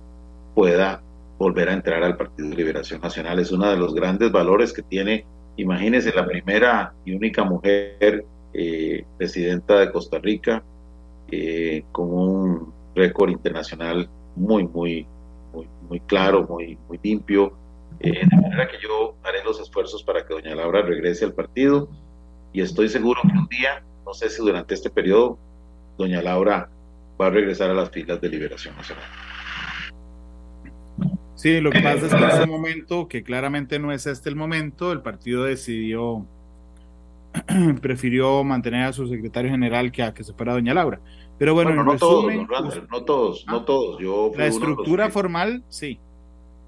pueda 0.55 1.03
volver 1.39 1.69
a 1.69 1.73
entrar 1.73 2.03
al 2.03 2.17
Partido 2.17 2.51
de 2.51 2.57
Liberación 2.57 3.01
Nacional. 3.01 3.39
Es 3.39 3.51
uno 3.51 3.69
de 3.69 3.77
los 3.77 3.95
grandes 3.95 4.31
valores 4.31 4.73
que 4.73 4.83
tiene, 4.83 5.25
imagínense, 5.57 6.13
la 6.13 6.27
primera 6.27 6.93
y 7.05 7.13
única 7.13 7.45
mujer 7.45 8.25
presidenta 9.17 9.79
de 9.79 9.93
Costa 9.93 10.19
Rica, 10.19 10.63
con 11.93 12.13
un 12.13 12.73
récord 12.95 13.31
internacional 13.31 14.09
muy, 14.37 14.67
muy, 14.67 15.07
muy, 15.53 15.69
muy 15.89 16.01
claro, 16.01 16.47
muy, 16.49 16.79
muy 16.89 16.99
limpio. 17.03 17.53
Eh, 18.01 18.27
de 18.27 18.37
manera 18.37 18.69
que 18.69 18.79
yo 18.83 19.15
haré 19.23 19.45
los 19.45 19.61
esfuerzos 19.61 20.03
para 20.03 20.25
que 20.25 20.33
doña 20.33 20.55
Laura 20.55 20.83
regrese 20.83 21.25
al 21.25 21.35
partido 21.35 21.89
y 22.53 22.63
estoy 22.63 22.89
seguro 22.89 23.21
que 23.23 23.37
un 23.37 23.47
día, 23.49 23.83
no 24.07 24.15
sé 24.15 24.31
si 24.31 24.41
durante 24.41 24.75
este 24.75 24.91
periodo, 24.91 25.39
doña 25.99 26.23
Laura 26.23 26.71
va 27.21 27.27
a 27.27 27.31
regresar 27.31 27.71
a 27.71 27.75
las 27.75 27.91
filas 27.91 28.21
de 28.21 28.29
Liberación 28.29 28.75
Nacional. 28.77 29.05
Sí, 31.41 31.59
lo 31.63 31.71
que 31.71 31.81
pasa 31.81 32.05
es 32.05 32.13
que 32.13 32.19
en 32.19 32.31
ese 32.31 32.47
momento, 32.47 33.09
que 33.09 33.23
claramente 33.23 33.79
no 33.79 33.93
es 33.93 34.07
este 34.07 34.29
el 34.29 34.37
momento, 34.37 34.93
el 34.93 35.01
partido 35.01 35.45
decidió, 35.45 36.27
prefirió 37.81 38.45
mantener 38.45 38.85
a 38.85 38.93
su 38.93 39.07
secretario 39.07 39.51
general 39.51 39.91
que 39.91 40.03
a 40.03 40.13
que 40.13 40.23
se 40.23 40.35
fuera 40.35 40.53
doña 40.53 40.75
Laura. 40.75 41.01
Pero 41.39 41.55
bueno, 41.55 41.83
no, 41.83 41.97
todos, 41.97 42.27
no 42.27 43.05
todos, 43.05 43.47
no 43.47 43.57
ah, 43.57 43.65
todos. 43.65 43.99
Yo 43.99 44.31
la 44.37 44.49
estructura 44.49 45.09
formal, 45.09 45.65
sí. 45.71 45.99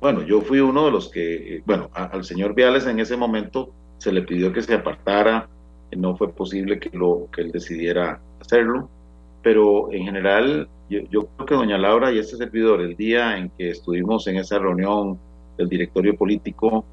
Bueno, 0.01 0.23
yo 0.23 0.41
fui 0.41 0.61
uno 0.61 0.87
de 0.87 0.91
los 0.91 1.11
que, 1.11 1.63
bueno, 1.67 1.91
al 1.93 2.25
señor 2.25 2.55
Viales 2.55 2.87
en 2.87 2.99
ese 2.99 3.19
momento 3.19 3.75
se 3.99 4.11
le 4.11 4.23
pidió 4.23 4.55
que 4.55 4.63
se 4.63 4.73
apartara, 4.73 5.51
no 5.95 6.17
fue 6.17 6.33
posible 6.33 6.81
que, 6.81 6.89
lo, 6.97 7.29
que 7.31 7.43
él 7.43 7.53
decidiera 7.53 8.23
hacerlo, 8.41 8.89
pero 9.43 9.93
en 9.93 10.07
general 10.07 10.67
yo, 11.11 11.27
creo 11.27 11.47
que 11.47 11.55
doña 11.55 11.79
Laura 11.79 12.13
y 12.13 12.19
este 12.19 12.37
servidor, 12.37 12.81
el 12.81 12.97
día 12.97 13.37
en 13.37 13.51
que 13.51 13.71
estuvimos 13.71 14.27
en 14.27 14.37
esa 14.37 14.59
reunión 14.59 15.19
del 15.57 15.69
directorio 15.69 16.17
político, 16.17 16.85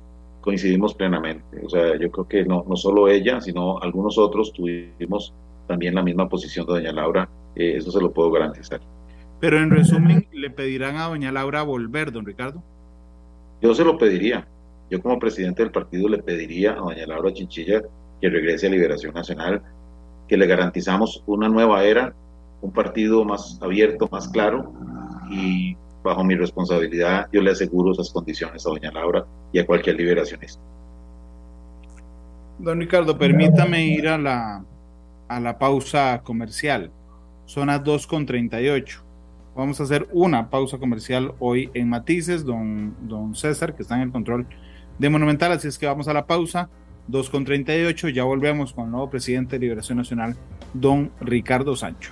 coincidimos 0.42 0.94
plenamente. 0.94 1.62
O 1.66 1.70
sea, 1.70 1.98
yo 1.98 2.12
creo 2.12 2.28
que 2.28 2.46
no, 2.46 2.66
no 2.68 2.76
solo 2.76 3.08
ella, 3.08 3.42
sino 3.42 3.80
algunos 3.80 4.18
otros 4.18 4.54
tuvimos 4.54 5.34
también 5.68 5.96
la 5.96 6.04
misma 6.04 6.28
posición 6.28 6.66
de 6.66 6.74
doña 6.74 6.92
Laura 6.92 7.30
eh, 7.56 7.76
eso 7.78 7.92
se 7.92 8.02
lo 8.02 8.12
puedo 8.12 8.32
garantizar. 8.32 8.80
Pero 9.40 9.60
en 9.60 9.70
resumen, 9.70 10.28
¿le 10.32 10.50
pedirán 10.50 10.98
a 10.98 11.08
doña 11.08 11.32
Laura 11.32 11.64
volver, 11.64 12.12
don 12.12 12.26
Ricardo? 12.26 12.62
Yo 13.62 13.74
se 13.74 13.84
lo 13.84 13.98
pediría. 13.98 14.48
Yo 14.90 15.02
como 15.02 15.20
presidente 15.20 15.62
del 15.62 15.72
partido 15.72 16.10
le 16.10 16.18
pediría 16.20 16.74
a 16.74 16.78
doña 16.78 17.06
Laura 17.06 17.34
Chinchilla 17.34 17.82
que 18.22 18.30
regrese 18.30 18.68
a 18.68 18.70
Liberación 18.70 19.14
Nacional, 19.14 19.62
que 20.28 20.38
le 20.38 20.46
garantizamos 20.46 21.24
una 21.26 21.48
nueva 21.48 21.84
era, 21.84 22.14
un 22.62 22.72
partido 22.72 23.24
más 23.24 23.60
abierto, 23.62 24.08
más 24.12 24.28
claro, 24.30 24.74
y 25.30 25.76
bajo 26.04 26.24
mi 26.24 26.36
responsabilidad 26.36 27.28
yo 27.32 27.42
le 27.42 27.52
aseguro 27.52 27.92
esas 27.92 28.10
condiciones 28.12 28.66
a 28.66 28.70
doña 28.70 28.92
Laura 28.92 29.26
y 29.52 29.60
a 29.60 29.66
cualquier 29.66 29.98
liberacionista. 29.98 30.62
Don 32.58 32.80
Ricardo, 32.80 33.18
permítame 33.18 33.86
ir 33.86 34.08
a 34.08 34.18
la, 34.18 34.66
a 35.30 35.40
la 35.40 35.58
pausa 35.58 36.22
comercial. 36.24 36.92
Son 37.46 37.68
las 37.68 37.82
2.38. 37.82 39.02
Vamos 39.56 39.80
a 39.80 39.84
hacer 39.84 40.08
una 40.12 40.50
pausa 40.50 40.78
comercial 40.78 41.34
hoy 41.40 41.72
en 41.74 41.90
Matices, 41.90 42.46
don, 42.46 42.96
don 43.08 43.36
César, 43.36 43.76
que 43.76 43.84
está 43.84 43.96
en 43.96 44.02
el 44.02 44.12
control 44.12 44.46
de 44.98 45.10
Monumental. 45.10 45.54
Así 45.54 45.68
es 45.68 45.78
que 45.78 45.86
vamos 45.86 46.08
a 46.08 46.14
la 46.14 46.28
pausa. 46.28 46.70
2.38. 47.10 48.14
Ya 48.14 48.24
volvemos 48.24 48.74
con 48.74 48.86
el 48.86 48.92
nuevo 48.92 49.10
presidente 49.10 49.56
de 49.56 49.62
Liberación 49.62 49.98
Nacional, 49.98 50.36
don 50.74 51.12
Ricardo 51.22 51.76
Sancho. 51.76 52.12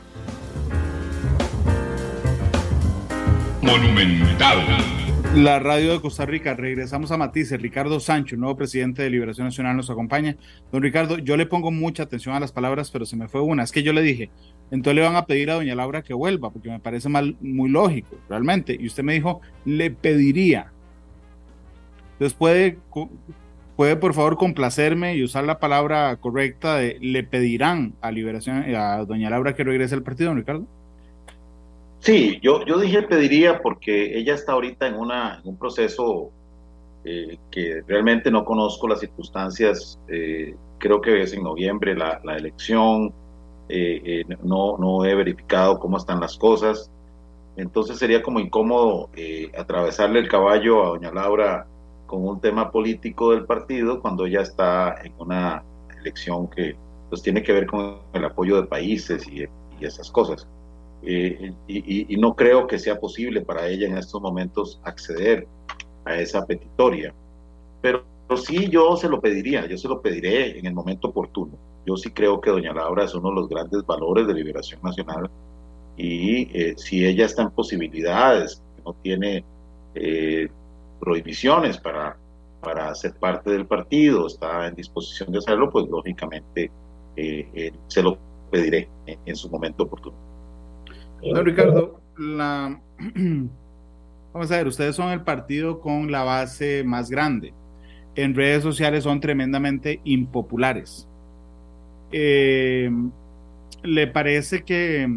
La 5.36 5.60
radio 5.60 5.92
de 5.92 6.00
Costa 6.00 6.26
Rica, 6.26 6.54
regresamos 6.54 7.12
a 7.12 7.18
Matices. 7.18 7.62
Ricardo 7.62 8.00
Sancho, 8.00 8.38
nuevo 8.38 8.56
presidente 8.56 9.04
de 9.04 9.10
Liberación 9.10 9.48
Nacional, 9.48 9.76
nos 9.76 9.90
acompaña. 9.90 10.38
Don 10.72 10.82
Ricardo, 10.82 11.18
yo 11.18 11.36
le 11.36 11.46
pongo 11.46 11.70
mucha 11.70 12.04
atención 12.04 12.34
a 12.34 12.40
las 12.40 12.52
palabras, 12.54 12.90
pero 12.90 13.06
se 13.06 13.18
me 13.18 13.28
fue 13.28 13.42
una. 13.42 13.64
Es 13.64 13.74
que 13.74 13.84
yo 13.84 13.92
le 13.92 14.02
dije, 14.02 14.30
entonces 14.72 14.96
le 14.96 15.02
van 15.02 15.18
a 15.18 15.26
pedir 15.26 15.52
a 15.52 15.56
doña 15.56 15.76
Laura 15.76 16.02
que 16.02 16.14
vuelva, 16.14 16.50
porque 16.50 16.70
me 16.70 16.80
parece 16.80 17.10
mal, 17.10 17.36
muy 17.42 17.70
lógico, 17.70 18.18
realmente. 18.30 18.78
Y 18.80 18.88
usted 18.88 19.04
me 19.04 19.14
dijo, 19.14 19.42
le 19.66 19.92
pediría. 19.92 20.72
Entonces 22.14 22.38
puede, 22.38 22.80
puede 23.76 23.96
por 23.98 24.14
favor 24.14 24.38
complacerme 24.38 25.18
y 25.18 25.24
usar 25.24 25.44
la 25.44 25.60
palabra 25.60 26.16
correcta 26.16 26.78
de 26.78 26.98
le 27.02 27.24
pedirán 27.24 27.96
a 28.02 28.12
Liberación, 28.12 28.64
a 28.76 29.04
doña 29.06 29.30
Laura 29.30 29.56
que 29.56 29.64
regrese 29.64 29.94
al 29.94 30.04
partido, 30.04 30.30
don 30.30 30.38
Ricardo. 30.38 30.68
Sí, 32.00 32.40
yo, 32.42 32.64
yo 32.66 32.80
dije 32.80 33.04
pediría 33.04 33.60
porque 33.62 34.18
ella 34.18 34.36
está 34.36 34.54
ahorita 34.54 34.88
en, 34.88 34.96
una, 34.96 35.42
un 35.44 35.58
proceso 35.58 36.32
eh, 37.04 37.38
que 37.52 37.82
realmente 37.88 38.30
no 38.32 38.46
conozco 38.46 38.88
las 38.88 39.00
circunstancias. 39.00 40.00
Eh, 40.08 40.56
creo 40.78 41.02
que 41.02 41.22
es 41.22 41.34
en 41.34 41.44
noviembre 41.44 41.96
la, 41.96 42.22
la 42.24 42.36
elección 42.36 43.14
eh, 43.70 44.02
eh, 44.06 44.38
no, 44.44 44.78
no 44.78 45.04
he 45.06 45.14
verificado 45.16 45.80
cómo 45.80 45.98
están 45.98 46.20
las 46.20 46.38
cosas. 46.38 46.92
Entonces 47.56 47.98
sería 47.98 48.22
como 48.22 48.40
incómodo 48.40 49.10
atravesarle 49.58 50.20
el 50.20 50.28
caballo 50.28 50.84
a 50.84 50.90
doña 50.90 51.12
Laura 51.12 51.66
con 52.06 52.28
un 52.28 52.40
tema 52.40 52.72
político 52.72 53.32
del 53.32 53.46
partido 53.46 54.00
cuando 54.00 54.26
ella 54.26 54.42
está 54.42 54.96
en 55.04 55.14
una 55.18 55.64
elección 56.00 56.48
que 56.50 56.76
pues 57.10 57.22
tiene 57.22 57.42
que 57.44 57.54
ver 57.54 57.68
con 57.68 58.00
el 58.14 58.26
apoyo 58.26 58.62
de 58.62 58.68
países 58.68 59.28
y, 59.28 59.46
esas 59.80 60.10
cosas. 60.10 60.48
Y, 61.04 62.18
no 62.18 62.36
creo 62.36 62.68
que 62.68 62.80
sea 62.80 63.00
posible 63.00 63.42
para 63.42 63.68
ella 63.68 63.88
en 63.88 63.98
estos 63.98 64.22
momentos 64.22 64.80
acceder 64.84 65.48
a 66.06 66.16
esa 66.16 66.46
petitoria. 66.46 67.14
Pero, 67.82 68.04
pero 68.28 68.40
sí 68.40 68.70
yo 68.70 68.98
se 68.98 69.08
lo 69.08 69.22
pediría, 69.22 69.66
yo 69.68 69.78
se 69.78 69.88
lo 69.88 70.02
pediré 70.02 70.58
en 70.58 70.66
el 70.66 70.74
momento 70.74 71.10
oportuno. 71.10 71.54
yo 71.86 71.96
sí 71.96 72.12
creo 72.12 72.42
que 72.42 72.50
doña 72.50 72.74
Laura 72.74 73.06
es 73.06 73.16
uno 73.16 73.30
de 73.30 73.36
los 73.36 73.50
grandes 73.50 73.86
valores 73.86 74.28
de 74.28 74.34
Liberación 74.34 74.82
Nacional 74.84 75.30
y 75.98 76.50
eh, 76.58 76.76
si 76.78 77.06
ella 77.06 77.26
está 77.26 77.42
en 77.42 77.52
posibilidades, 77.52 78.62
no 78.86 78.94
tiene 79.02 79.44
eh, 79.96 80.48
prohibiciones 81.00 81.78
para, 81.80 82.18
para 82.62 82.94
ser 82.94 83.16
parte 83.16 83.50
del 83.50 83.66
partido, 83.66 84.28
está 84.28 84.68
en 84.68 84.76
disposición 84.76 85.32
de 85.32 85.40
hacerlo, 85.40 85.70
pues 85.72 85.88
lógicamente 85.90 86.70
eh, 87.16 87.72
se 87.88 88.04
lo 88.04 88.18
pediré 88.52 88.88
en, 89.06 89.36
su 89.36 89.50
momento 89.50 89.84
oportuno. 89.84 90.16
Don 91.22 91.46
Ricardo, 91.46 92.02
la... 92.18 92.80
vamos 94.34 94.52
a 94.52 94.58
ver, 94.58 94.68
ustedes 94.68 94.96
son 94.96 95.12
el 95.12 95.22
partido 95.22 95.80
con 95.80 96.12
la 96.12 96.24
base 96.24 96.84
más 96.84 97.10
grande. 97.10 97.54
En 98.16 98.36
redes 98.36 98.64
sociales 98.64 99.04
son 99.04 99.20
tremendamente 99.20 100.02
impopulares. 100.04 101.08
¿Le 102.12 102.92
parece 104.14 104.64
que 104.64 105.08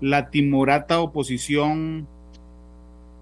la 0.00 0.30
timorata 0.30 1.00
oposición 1.00 2.06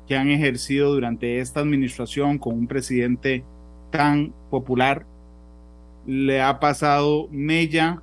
que 0.08 0.16
han 0.16 0.30
ejercido 0.30 0.92
durante 0.92 1.38
esta 1.38 1.60
administración 1.60 2.38
con 2.38 2.54
un 2.54 2.66
presidente 2.66 3.44
tan 3.90 4.32
popular 4.50 5.06
le 6.06 6.40
ha 6.40 6.58
pasado 6.58 7.28
mella. 7.30 8.02